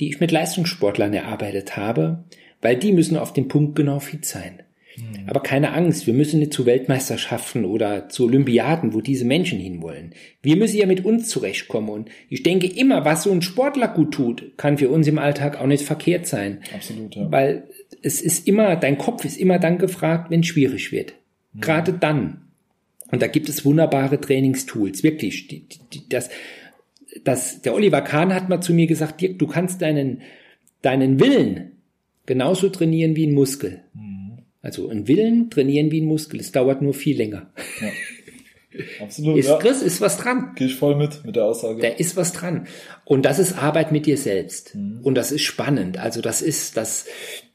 [0.00, 2.24] die ich mit Leistungssportlern erarbeitet habe,
[2.60, 4.62] weil die müssen auf den Punkt genau fit sein.
[4.96, 5.28] Mhm.
[5.28, 10.14] Aber keine Angst, wir müssen nicht zu Weltmeisterschaften oder zu Olympiaden, wo diese Menschen hinwollen.
[10.42, 11.90] Wir müssen ja mit uns zurechtkommen.
[11.90, 15.60] Und ich denke immer, was so ein Sportler gut tut, kann für uns im Alltag
[15.60, 16.60] auch nicht verkehrt sein.
[16.74, 17.30] Absolut, ja.
[17.30, 17.64] Weil
[18.02, 21.14] es ist immer, dein Kopf ist immer dann gefragt, wenn es schwierig wird.
[21.52, 21.60] Mhm.
[21.60, 22.42] Gerade dann.
[23.10, 25.48] Und da gibt es wunderbare Trainingstools, wirklich.
[25.48, 26.30] Die, die, das,
[27.24, 30.22] das, der Oliver Kahn hat mal zu mir gesagt, Dirk, du kannst deinen,
[30.82, 31.72] deinen Willen
[32.30, 33.82] genauso trainieren wie ein Muskel.
[33.92, 34.38] Mhm.
[34.62, 36.38] Also ein Willen trainieren wie ein Muskel.
[36.38, 37.50] Es dauert nur viel länger.
[37.80, 37.88] Ja.
[39.00, 39.36] Absolut.
[39.36, 39.58] Ist, ja.
[39.58, 40.52] Chris, ist was dran.
[40.54, 41.82] Gehe ich voll mit, mit der Aussage.
[41.82, 42.68] Da ist was dran.
[43.04, 44.76] Und das ist Arbeit mit dir selbst.
[44.76, 45.00] Mhm.
[45.02, 45.98] Und das ist spannend.
[45.98, 47.06] Also das ist, das,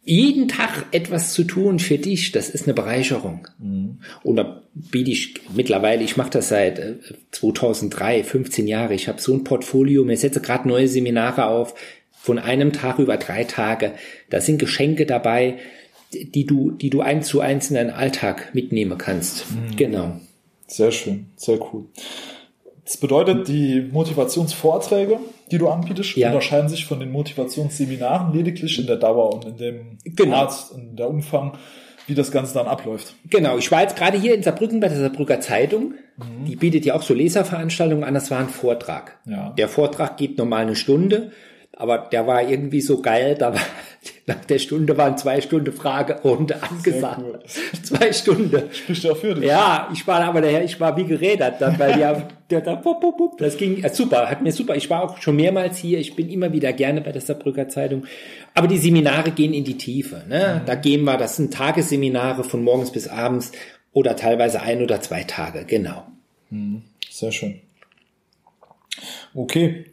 [0.03, 3.47] jeden Tag etwas zu tun für dich, das ist eine Bereicherung.
[3.59, 3.99] Mhm.
[4.23, 6.82] Und da biete ich mittlerweile, ich mache das seit
[7.32, 8.93] 2003, äh, 15 Jahre.
[8.93, 11.76] Ich habe so ein Portfolio, mir setze gerade neue Seminare auf,
[12.26, 13.91] von einem Tag über drei Tage.
[14.32, 15.59] Da sind Geschenke dabei,
[16.11, 19.45] die du, die du eins zu eins in deinen Alltag mitnehmen kannst.
[19.51, 19.76] Mhm.
[19.76, 20.19] Genau.
[20.65, 21.86] Sehr schön, sehr cool.
[22.84, 25.19] Das bedeutet, die Motivationsvorträge,
[25.51, 26.30] die du anbietest, ja.
[26.30, 30.38] unterscheiden sich von den Motivationsseminaren lediglich in der Dauer und in dem genau.
[30.38, 31.53] Art, in der Umfang,
[32.07, 33.13] wie das Ganze dann abläuft.
[33.30, 35.93] Genau, ich war jetzt gerade hier in Saarbrücken bei der Saarbrücker Zeitung.
[36.17, 36.45] Mhm.
[36.47, 38.15] Die bietet ja auch so Leserveranstaltungen an.
[38.15, 39.19] Das war ein Vortrag.
[39.26, 39.51] Ja.
[39.51, 41.32] Der Vortrag geht normal eine Stunde
[41.78, 43.61] aber der war irgendwie so geil, da war,
[44.26, 47.21] nach der Stunde waren zwei Stunden Fragerunde angesagt.
[47.21, 47.39] Cool.
[47.84, 48.63] Zwei Stunden.
[48.71, 49.45] Spricht ja für dich.
[49.45, 53.01] Ja, ich war aber daher, ich war wie gerädert dann, weil ja, der da, pop,
[53.01, 54.76] pop, pop, das ging ja, super, hat mir super.
[54.76, 58.05] Ich war auch schon mehrmals hier, ich bin immer wieder gerne bei der Saarbrücker Zeitung.
[58.53, 60.61] Aber die Seminare gehen in die Tiefe, ne?
[60.61, 60.65] Mhm.
[60.65, 63.51] Da gehen wir, das sind Tagesseminare von morgens bis abends
[63.91, 66.05] oder teilweise ein oder zwei Tage, genau.
[66.49, 66.84] Mhm.
[67.09, 67.61] Sehr schön.
[69.36, 69.86] Okay.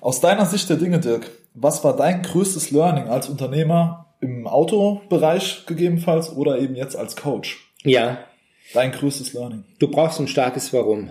[0.00, 5.66] Aus deiner Sicht der Dinge, Dirk, was war dein größtes Learning als Unternehmer im Autobereich
[5.66, 7.72] gegebenenfalls oder eben jetzt als Coach?
[7.84, 8.24] Ja.
[8.72, 9.64] Dein größtes Learning.
[9.78, 11.10] Du brauchst ein starkes Warum.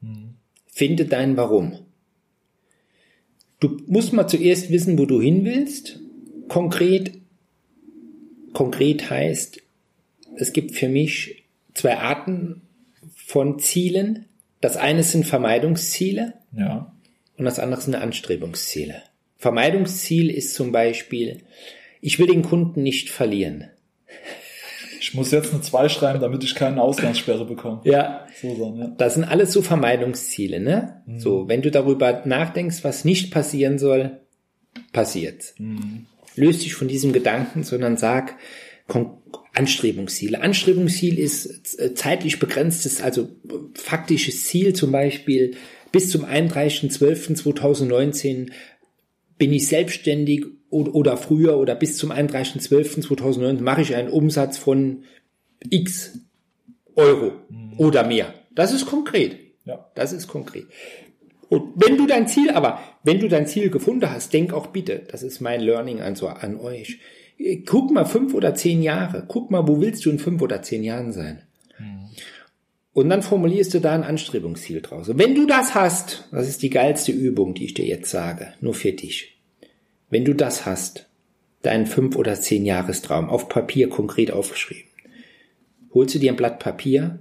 [0.00, 0.36] Hm.
[0.66, 1.80] Finde dein Warum.
[3.58, 5.98] Du musst mal zuerst wissen, wo du hin willst.
[6.48, 7.12] Konkret,
[8.52, 9.60] konkret heißt,
[10.36, 11.44] es gibt für mich
[11.74, 12.62] zwei Arten
[13.14, 14.26] von Zielen.
[14.60, 16.34] Das eine sind Vermeidungsziele.
[16.56, 16.92] Ja.
[17.36, 19.02] Und das andere sind Anstrebungsziele.
[19.36, 21.42] Vermeidungsziel ist zum Beispiel,
[22.00, 23.68] ich will den Kunden nicht verlieren.
[24.98, 27.82] Ich muss jetzt eine 2 schreiben, damit ich keine Ausgangssperre bekomme.
[27.84, 28.26] Ja.
[28.40, 28.86] So sein, ja.
[28.96, 31.02] Das sind alles so Vermeidungsziele, ne?
[31.06, 31.20] Mhm.
[31.20, 34.20] So, wenn du darüber nachdenkst, was nicht passieren soll,
[34.92, 35.54] passiert.
[35.58, 36.06] Mhm.
[36.34, 38.36] Löst dich von diesem Gedanken, sondern sag,
[39.52, 40.40] Anstrebungsziele.
[40.40, 43.28] Anstrebungsziel ist äh, zeitlich begrenztes, also
[43.74, 45.56] faktisches Ziel, zum Beispiel
[45.92, 48.50] bis zum 31.12.2019
[49.38, 55.04] bin ich selbstständig oder früher oder bis zum 31.12.2019 mache ich einen Umsatz von
[55.70, 56.18] x
[56.96, 57.78] Euro mhm.
[57.78, 58.34] oder mehr.
[58.54, 59.38] Das ist konkret.
[59.64, 59.90] Ja.
[59.94, 60.66] Das ist konkret.
[61.48, 65.06] Und wenn du dein Ziel, aber wenn du dein Ziel gefunden hast, denk auch bitte,
[65.10, 66.98] das ist mein Learning an, so, an euch.
[67.64, 69.24] Guck mal fünf oder zehn Jahre.
[69.28, 71.42] Guck mal, wo willst du in fünf oder zehn Jahren sein?
[72.96, 75.10] Und dann formulierst du da ein Anstrebungsziel draus.
[75.10, 78.54] Und wenn du das hast, das ist die geilste Übung, die ich dir jetzt sage,
[78.62, 79.36] nur für dich.
[80.08, 81.06] Wenn du das hast,
[81.60, 84.90] deinen fünf oder zehn Jahrestraum auf Papier konkret aufgeschrieben,
[85.92, 87.18] holst du dir ein Blatt Papier,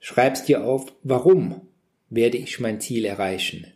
[0.00, 1.60] schreibst dir auf, warum
[2.08, 3.66] werde ich mein Ziel erreichen?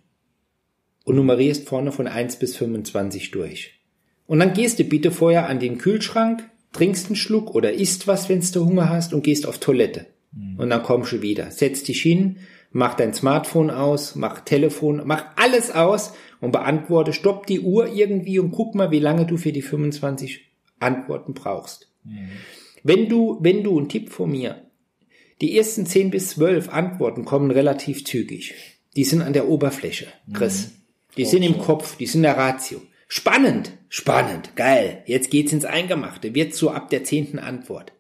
[1.05, 3.76] Und nummerierst vorne von 1 bis 25 durch.
[4.27, 8.29] Und dann gehst du bitte vorher an den Kühlschrank, trinkst einen Schluck oder isst was,
[8.29, 10.07] wenn du Hunger hast und gehst auf Toilette.
[10.59, 11.51] Und dann kommst du wieder.
[11.51, 12.37] Setz dich hin,
[12.71, 18.39] mach dein Smartphone aus, mach Telefon, mach alles aus und beantworte, stopp die Uhr irgendwie
[18.39, 20.45] und guck mal, wie lange du für die 25
[20.79, 21.91] Antworten brauchst.
[22.83, 24.63] Wenn du, wenn du, ein Tipp von mir,
[25.41, 28.55] die ersten 10 bis 12 Antworten kommen relativ zügig.
[28.95, 30.73] Die sind an der Oberfläche, Chris.
[31.17, 32.81] Die sind im Kopf, die sind in der Ratio.
[33.09, 35.03] Spannend, spannend, geil.
[35.07, 37.93] Jetzt geht's ins Eingemachte, wird so ab der zehnten Antwort.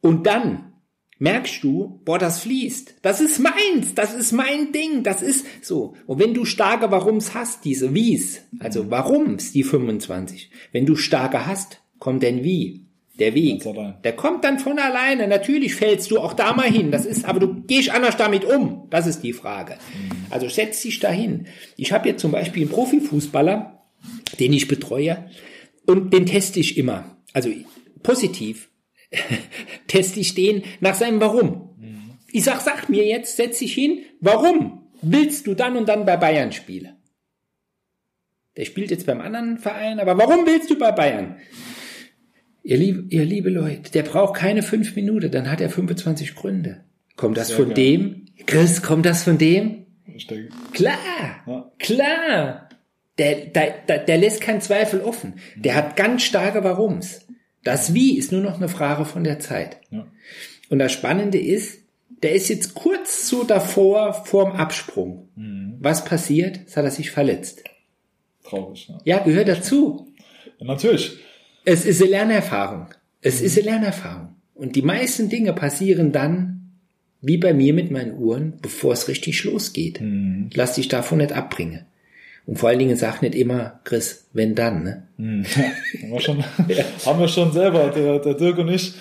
[0.00, 0.72] Und dann
[1.18, 2.96] merkst du, boah, das fließt.
[3.02, 5.94] Das ist meins, das ist mein Ding, das ist so.
[6.06, 11.46] Und wenn du starke Warums hast, diese Wies, also Warums, die 25, wenn du starke
[11.46, 12.82] hast, kommt denn Wie.
[13.18, 13.64] Der Weg,
[14.04, 15.26] der kommt dann von alleine.
[15.26, 16.90] Natürlich fällst du auch da mal hin.
[16.90, 18.88] Das ist, aber du gehst anders damit um.
[18.90, 19.78] Das ist die Frage.
[20.28, 21.46] Also setz dich dahin.
[21.78, 23.75] Ich habe jetzt zum Beispiel einen Profifußballer,
[24.38, 25.30] den ich betreue,
[25.86, 27.16] und den teste ich immer.
[27.32, 27.50] Also
[28.02, 28.68] positiv
[29.86, 31.62] teste ich den nach seinem Warum.
[32.32, 36.16] Ich sag, sag mir jetzt, setz dich hin, warum willst du dann und dann bei
[36.16, 36.96] Bayern spielen?
[38.56, 41.36] Der spielt jetzt beim anderen Verein, aber warum willst du bei Bayern?
[42.62, 46.84] Ihr, lieb, ihr liebe Leute, der braucht keine fünf Minuten, dann hat er 25 Gründe.
[47.16, 47.74] Kommt das Sehr von geil.
[47.74, 48.26] dem?
[48.46, 49.86] Chris, kommt das von dem?
[50.14, 50.98] Ich denke, Klar,
[51.46, 51.70] Ja.
[51.78, 52.65] klar.
[53.18, 55.34] Der, der, der, der lässt keinen Zweifel offen.
[55.56, 57.26] Der hat ganz starke Warums.
[57.64, 59.78] Das Wie ist nur noch eine Frage von der Zeit.
[59.90, 60.06] ja.
[60.68, 61.78] Und das Spannende ist,
[62.22, 65.28] der ist jetzt kurz so davor, vorm Absprung.
[65.80, 66.60] Was passiert?
[66.66, 67.62] Es hat er sich verletzt.
[68.42, 68.88] traurig.
[68.88, 68.98] Ja.
[69.04, 70.08] Ja, gehört dazu.
[70.58, 71.18] ja, natürlich.
[71.64, 72.86] Es ist eine Lernerfahrung.
[73.20, 74.34] Es ist eine Lernerfahrung.
[74.54, 76.72] Und die meisten Dinge passieren dann,
[77.20, 80.00] wie bei mir mit meinen Uhren, bevor es richtig losgeht.
[80.54, 81.86] Lass dich davon nicht abbringen.
[82.46, 85.08] Und vor allen Dingen sag nicht immer, Chris, wenn dann, ne?
[85.18, 86.44] Haben wir schon,
[87.06, 88.94] haben wir schon selber, der, der Dirk und ich,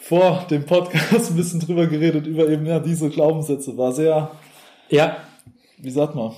[0.00, 3.76] vor dem Podcast ein bisschen drüber geredet, über eben ja diese Glaubenssätze.
[3.76, 4.30] War sehr,
[4.88, 5.16] Ja.
[5.78, 6.32] wie sagt man,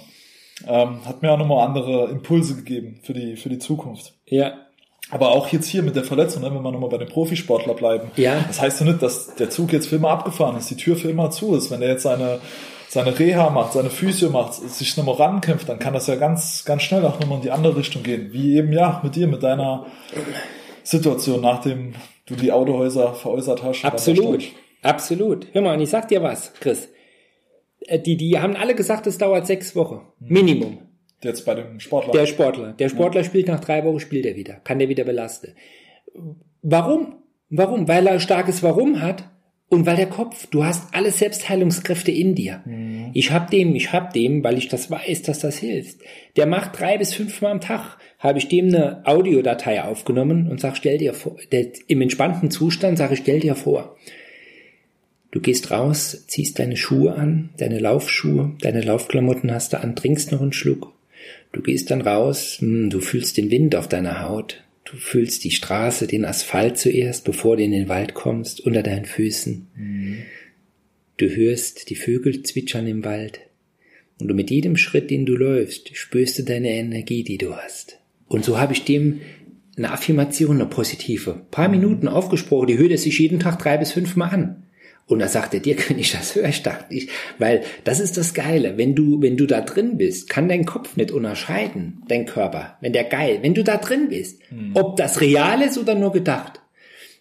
[0.67, 4.15] ähm, hat mir auch nochmal andere Impulse gegeben für die, für die Zukunft.
[4.27, 4.53] Ja.
[5.11, 8.11] Aber auch jetzt hier mit der Verletzung, ne, wenn wir nochmal bei dem Profisportler bleiben.
[8.17, 8.45] Ja.
[8.47, 11.09] Das heißt ja nicht, dass der Zug jetzt für immer abgefahren ist, die Tür für
[11.11, 11.71] immer zu ist.
[11.71, 12.41] Wenn er jetzt seine,
[12.89, 16.83] seine Reha macht, seine Physio macht, sich nochmal rankämpft, dann kann das ja ganz, ganz
[16.83, 18.33] schnell auch nochmal in die andere Richtung gehen.
[18.33, 19.87] Wie eben, ja, mit dir, mit deiner
[20.83, 21.93] Situation, nachdem
[22.27, 23.85] du die Autohäuser veräußert hast.
[23.85, 24.45] Absolut.
[24.83, 25.49] Absolut.
[25.53, 26.89] Hör mal, und ich sag dir was, Chris.
[27.81, 30.01] Äh, Die, die haben alle gesagt, es dauert sechs Wochen.
[30.21, 30.79] Minimum.
[31.23, 32.13] Jetzt bei dem Sportler.
[32.13, 32.73] Der Sportler.
[32.75, 34.55] Der Sportler spielt nach drei Wochen, spielt er wieder.
[34.55, 35.55] Kann der wieder belasten.
[36.63, 37.17] Warum?
[37.51, 37.89] Warum?
[37.89, 39.25] Weil er ein starkes Warum hat
[39.69, 42.63] und weil der Kopf, du hast alle Selbstheilungskräfte in dir.
[43.13, 45.99] Ich hab dem, ich hab dem, weil ich das weiß, dass das hilft.
[46.37, 50.77] Der macht drei bis fünfmal am Tag, habe ich dem eine Audiodatei aufgenommen und sag,
[50.77, 53.97] stell dir vor, der, im entspannten Zustand sage ich, stell dir vor,
[55.31, 60.33] Du gehst raus, ziehst deine Schuhe an, deine Laufschuhe, deine Laufklamotten hast du an, trinkst
[60.33, 60.95] noch einen Schluck.
[61.53, 65.51] Du gehst dann raus, hm, du fühlst den Wind auf deiner Haut, du fühlst die
[65.51, 69.67] Straße, den Asphalt zuerst, bevor du in den Wald kommst, unter deinen Füßen.
[71.17, 73.41] Du hörst die Vögel zwitschern im Wald.
[74.21, 77.99] Und du mit jedem Schritt, den du läufst, spürst du deine Energie, die du hast.
[78.27, 79.21] Und so habe ich dem
[79.77, 83.93] eine Affirmation, eine positive, paar Minuten aufgesprochen, die hört er sich jeden Tag drei bis
[83.93, 84.63] fünfmal an.
[85.09, 88.77] Und da sagte dir, ich das höre, ich dachte ich, weil das ist das Geile.
[88.77, 92.93] Wenn du, wenn du da drin bist, kann dein Kopf nicht unterscheiden, dein Körper, wenn
[92.93, 94.41] der geil, wenn du da drin bist,
[94.75, 96.61] ob das real ist oder nur gedacht.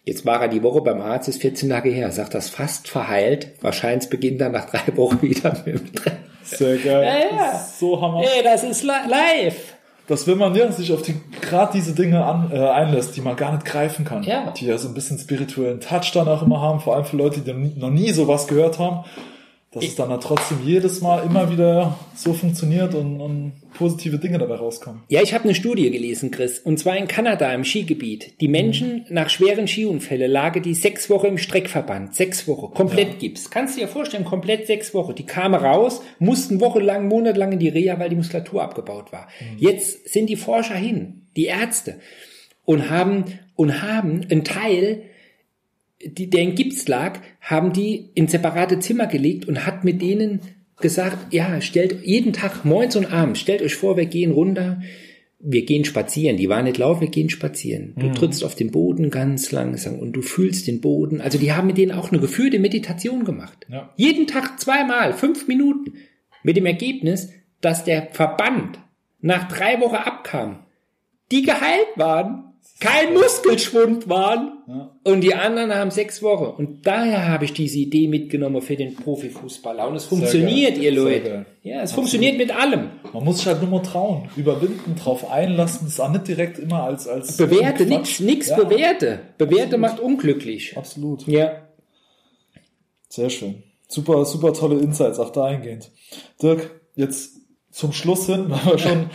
[0.04, 3.52] Jetzt war er die Woche beim Arzt, ist 14 Tage her, sagt das fast verheilt.
[3.60, 6.18] Wahrscheinlich beginnt er nach drei Wochen wieder mit dem Treffen.
[6.44, 7.28] Sehr geil.
[7.30, 7.68] Ja, ja.
[7.78, 8.22] So hammer.
[8.22, 9.74] Ey, das ist li live.
[10.08, 13.36] Dass wenn man ja sich auf die gerade diese Dinge an, äh, einlässt, die man
[13.36, 14.52] gar nicht greifen kann, Ja.
[14.56, 17.40] die ja so ein bisschen spirituellen Touch dann auch immer haben, vor allem für Leute,
[17.40, 19.04] die noch nie, noch nie sowas gehört haben,
[19.70, 24.38] dass es dann halt trotzdem jedes Mal immer wieder so funktioniert und, und positive Dinge
[24.38, 25.02] dabei rauskommen.
[25.08, 28.40] Ja, ich habe eine Studie gelesen, Chris, und zwar in Kanada im Skigebiet.
[28.40, 29.14] Die Menschen mhm.
[29.14, 33.18] nach schweren Skiunfällen lagen die sechs Wochen im Streckverband, sechs Wochen, komplett ja.
[33.18, 33.50] Gips.
[33.50, 35.14] Kannst du dir vorstellen, komplett sechs Wochen.
[35.14, 39.28] Die kamen raus, mussten wochenlang, monatelang in die Reha, weil die Muskulatur abgebaut war.
[39.40, 39.58] Mhm.
[39.58, 42.00] Jetzt sind die Forscher hin, die Ärzte,
[42.64, 45.02] und haben und haben einen Teil
[46.04, 50.40] die, der in Gips lag, haben die in separate Zimmer gelegt und hat mit denen
[50.80, 54.80] gesagt, ja, stellt jeden Tag morgens und abends, stellt euch vor, wir gehen runter,
[55.40, 56.36] wir gehen spazieren.
[56.36, 57.94] Die waren nicht laufen, wir gehen spazieren.
[57.96, 58.14] Du mhm.
[58.14, 61.20] trittst auf den Boden ganz langsam und du fühlst den Boden.
[61.20, 63.66] Also die haben mit denen auch eine geführte Meditation gemacht.
[63.68, 63.92] Ja.
[63.96, 65.94] Jeden Tag zweimal, fünf Minuten.
[66.42, 67.30] Mit dem Ergebnis,
[67.60, 68.78] dass der Verband
[69.20, 70.60] nach drei Wochen abkam.
[71.30, 72.47] Die geheilt waren
[72.80, 74.96] kein Muskelschwund waren ja.
[75.02, 76.44] und die anderen haben sechs Wochen.
[76.44, 79.88] Und daher habe ich diese Idee mitgenommen für den Profifußballer.
[79.88, 81.46] Und es funktioniert, ihr Leute.
[81.62, 81.94] Ja, es Absolut.
[81.94, 82.90] funktioniert mit allem.
[83.12, 85.88] Man muss sich halt nur mal trauen, überwinden, drauf einlassen.
[85.88, 88.56] Es ist auch nicht direkt immer als als bewerte, nix, nix ja.
[88.56, 89.20] bewerte.
[89.38, 89.80] Bewerte Absolut.
[89.80, 90.76] macht unglücklich.
[90.76, 91.26] Absolut.
[91.26, 91.68] Ja.
[93.08, 93.64] Sehr schön.
[93.88, 95.90] Super, super tolle Insights auch dahingehend.
[96.40, 97.38] Dirk, jetzt
[97.72, 99.10] zum Schluss hin, haben wir schon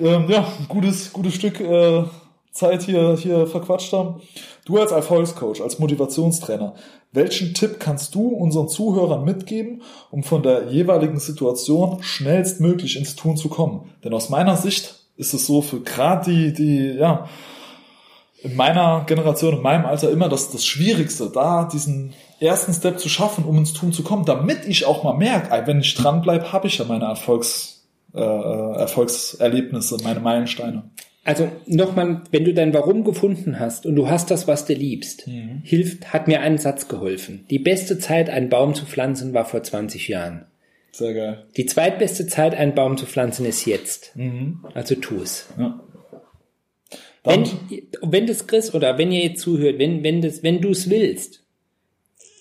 [0.00, 2.04] ähm, ja, ein gutes, gutes Stück äh,
[2.52, 4.22] Zeit hier, hier verquatscht haben.
[4.64, 6.74] Du als Erfolgscoach, als Motivationstrainer,
[7.12, 13.36] welchen Tipp kannst du unseren Zuhörern mitgeben, um von der jeweiligen Situation schnellstmöglich ins Tun
[13.36, 13.90] zu kommen?
[14.04, 17.28] Denn aus meiner Sicht ist es so für gerade die, die, ja,
[18.42, 23.08] in meiner Generation, in meinem Alter immer das, das Schwierigste, da diesen ersten Step zu
[23.08, 26.68] schaffen, um ins Tun zu kommen, damit ich auch mal merke, wenn ich dranbleibe, habe
[26.68, 30.84] ich ja meine Erfolgs, äh, äh Erfolgserlebnisse, meine Meilensteine.
[31.24, 35.26] Also nochmal, wenn du dein Warum gefunden hast und du hast das, was du liebst,
[35.26, 35.60] mhm.
[35.62, 37.44] hilft, hat mir ein Satz geholfen.
[37.50, 40.46] Die beste Zeit, einen Baum zu pflanzen, war vor 20 Jahren.
[40.92, 41.46] Sehr geil.
[41.56, 44.16] Die zweitbeste Zeit, einen Baum zu pflanzen, ist jetzt.
[44.16, 44.64] Mhm.
[44.74, 45.48] Also tu es.
[45.58, 45.80] Ja.
[47.22, 47.46] Wenn,
[48.00, 51.44] wenn das Chris oder wenn ihr jetzt zuhört, wenn, wenn, das, wenn du es willst,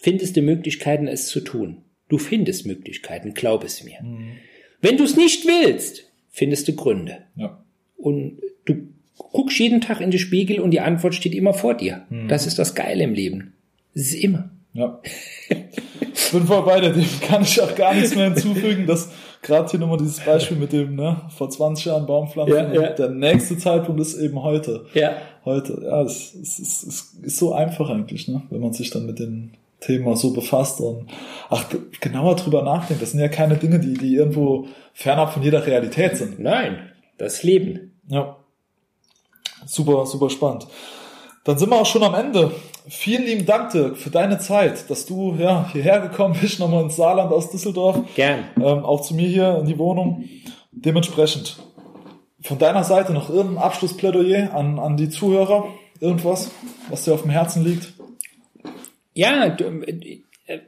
[0.01, 1.83] findest du Möglichkeiten, es zu tun.
[2.07, 4.01] Du findest Möglichkeiten, glaub es mir.
[4.01, 4.37] Mhm.
[4.81, 7.19] Wenn du es nicht willst, findest du Gründe.
[7.35, 7.63] Ja.
[7.97, 8.39] Und
[9.31, 12.03] guckst jeden Tag in den Spiegel und die Antwort steht immer vor dir.
[12.09, 12.27] Hm.
[12.27, 13.53] Das ist das Geile im Leben.
[13.93, 14.49] Das ist immer.
[14.73, 14.99] Ja.
[15.49, 18.85] Ich bin voll bei dir, dem kann ich auch gar nichts mehr hinzufügen.
[18.85, 19.11] dass
[19.41, 22.55] gerade hier nochmal dieses Beispiel mit dem, ne, vor 20 Jahren Baumpflanzen.
[22.55, 22.89] Ja, ja.
[22.91, 24.85] Der nächste Zeitpunkt ist eben heute.
[24.93, 25.13] Ja.
[25.45, 25.81] Heute.
[25.83, 29.19] Ja, es, es, es, es ist so einfach eigentlich, ne, wenn man sich dann mit
[29.19, 31.07] den Thema so befasst und
[31.49, 31.65] ach,
[32.01, 33.01] genauer drüber nachdenkt.
[33.01, 36.39] Das sind ja keine Dinge, die, die irgendwo fernab von jeder Realität sind.
[36.39, 37.93] Nein, das Leben.
[38.07, 38.35] Ja.
[39.65, 40.67] Super, super spannend.
[41.43, 42.51] Dann sind wir auch schon am Ende.
[42.87, 46.95] Vielen lieben Dank, Dirk, für deine Zeit, dass du ja, hierher gekommen bist, nochmal ins
[46.95, 47.99] Saarland aus Düsseldorf.
[48.15, 48.45] Gern.
[48.57, 50.25] Ähm, auch zu mir hier in die Wohnung.
[50.71, 51.57] Dementsprechend,
[52.41, 55.67] von deiner Seite noch irgendein Abschlussplädoyer an, an die Zuhörer?
[55.99, 56.51] Irgendwas,
[56.89, 57.93] was dir auf dem Herzen liegt?
[59.13, 59.83] Ja, du,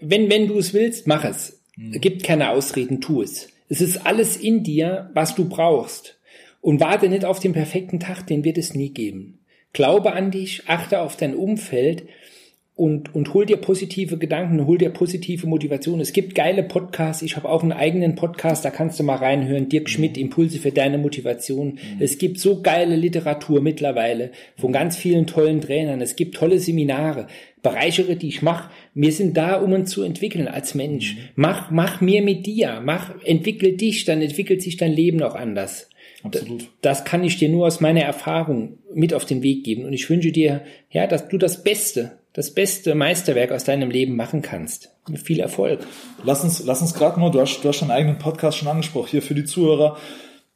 [0.02, 1.62] wenn, wenn du es willst, mach es.
[1.94, 3.48] Es gibt keine Ausreden, tu es.
[3.70, 6.18] Es ist alles in dir, was du brauchst.
[6.62, 9.40] Und warte nicht auf den perfekten Tag, den wird es nie geben.
[9.74, 12.04] Glaube an dich, achte auf dein Umfeld
[12.82, 16.00] und, und hol dir positive Gedanken, hol dir positive Motivation.
[16.00, 17.22] Es gibt geile Podcasts.
[17.22, 19.70] Ich habe auch einen eigenen Podcast, da kannst du mal reinhören.
[19.70, 21.74] Dirk Schmidt, Impulse für deine Motivation.
[21.74, 21.80] Mhm.
[22.00, 26.02] Es gibt so geile Literatur mittlerweile von ganz vielen tollen Trainern.
[26.02, 27.28] Es gibt tolle Seminare.
[27.62, 28.72] Bereichere dich, mach.
[28.96, 31.16] Wir sind da, um uns zu entwickeln als Mensch.
[31.16, 31.20] Mhm.
[31.36, 32.82] Mach, mach mehr mit dir.
[32.84, 35.91] Mach, entwickel dich, dann entwickelt sich dein Leben auch anders.
[36.24, 36.70] Absolut.
[36.82, 39.86] Das kann ich dir nur aus meiner Erfahrung mit auf den Weg geben.
[39.86, 44.16] Und ich wünsche dir, ja, dass du das Beste, das beste Meisterwerk aus deinem Leben
[44.16, 44.94] machen kannst.
[45.10, 45.80] Mit viel Erfolg.
[46.24, 49.10] Lass uns, lass uns gerade mal, du hast, du hast deinen eigenen Podcast schon angesprochen,
[49.10, 49.98] hier für die Zuhörer.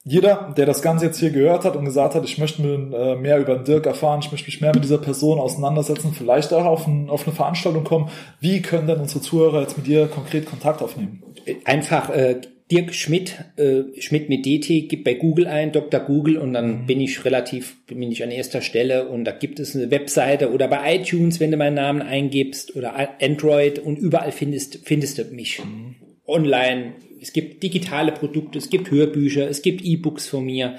[0.08, 3.40] Jeder, der das Ganze jetzt hier gehört hat und gesagt hat, ich möchte äh, mehr
[3.40, 6.86] über den Dirk erfahren, ich möchte mich mehr mit dieser Person auseinandersetzen, vielleicht auch auf,
[6.86, 8.12] ein, auf eine Veranstaltung kommen.
[8.40, 11.24] Wie können denn unsere Zuhörer jetzt mit dir konkret Kontakt aufnehmen?
[11.66, 12.40] Einfach äh,
[12.72, 16.00] Dirk Schmidt, äh, Schmidt mit DT, gibt bei Google ein, Dr.
[16.00, 16.86] Google, und dann mhm.
[16.88, 20.68] bin ich relativ, bin ich an erster Stelle und da gibt es eine Webseite oder
[20.68, 25.64] bei iTunes, wenn du meinen Namen eingibst oder Android und überall findest, findest du mich.
[25.64, 25.96] Mhm.
[26.26, 26.94] Online.
[27.22, 30.78] Es gibt digitale Produkte, es gibt Hörbücher, es gibt E-Books von mir.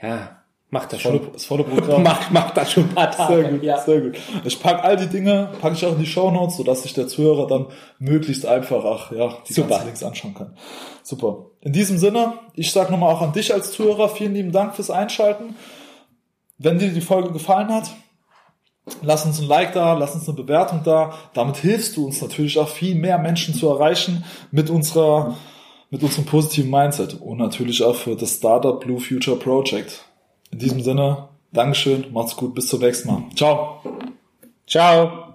[0.00, 1.32] Ja, Macht das, das volle, schon.
[1.32, 2.02] Das volle Programm.
[2.02, 3.42] macht, macht das schon ein paar Tage.
[3.42, 3.78] Sehr gut, ja.
[3.78, 4.18] sehr gut.
[4.44, 7.46] Ich pack all die Dinge, pack ich auch in die Shownotes, sodass sich der Zuhörer
[7.46, 7.66] dann
[7.98, 9.82] möglichst einfach ach, ja, die Super.
[9.84, 10.56] Links anschauen kann.
[11.04, 11.46] Super.
[11.60, 14.90] In diesem Sinne, ich sage nochmal auch an dich als Zuhörer, vielen lieben Dank fürs
[14.90, 15.54] Einschalten.
[16.58, 17.90] Wenn dir die Folge gefallen hat,
[19.02, 21.14] lass uns ein Like da, lass uns eine Bewertung da.
[21.32, 25.36] Damit hilfst du uns natürlich auch viel mehr Menschen zu erreichen mit unserer
[25.88, 30.05] mit unserem positiven Mindset und natürlich auch für das Startup Blue Future Project.
[30.56, 33.24] In diesem Sinne, Dankeschön, macht's gut, bis zum nächsten Mal.
[33.34, 33.82] Ciao.
[34.66, 35.25] Ciao.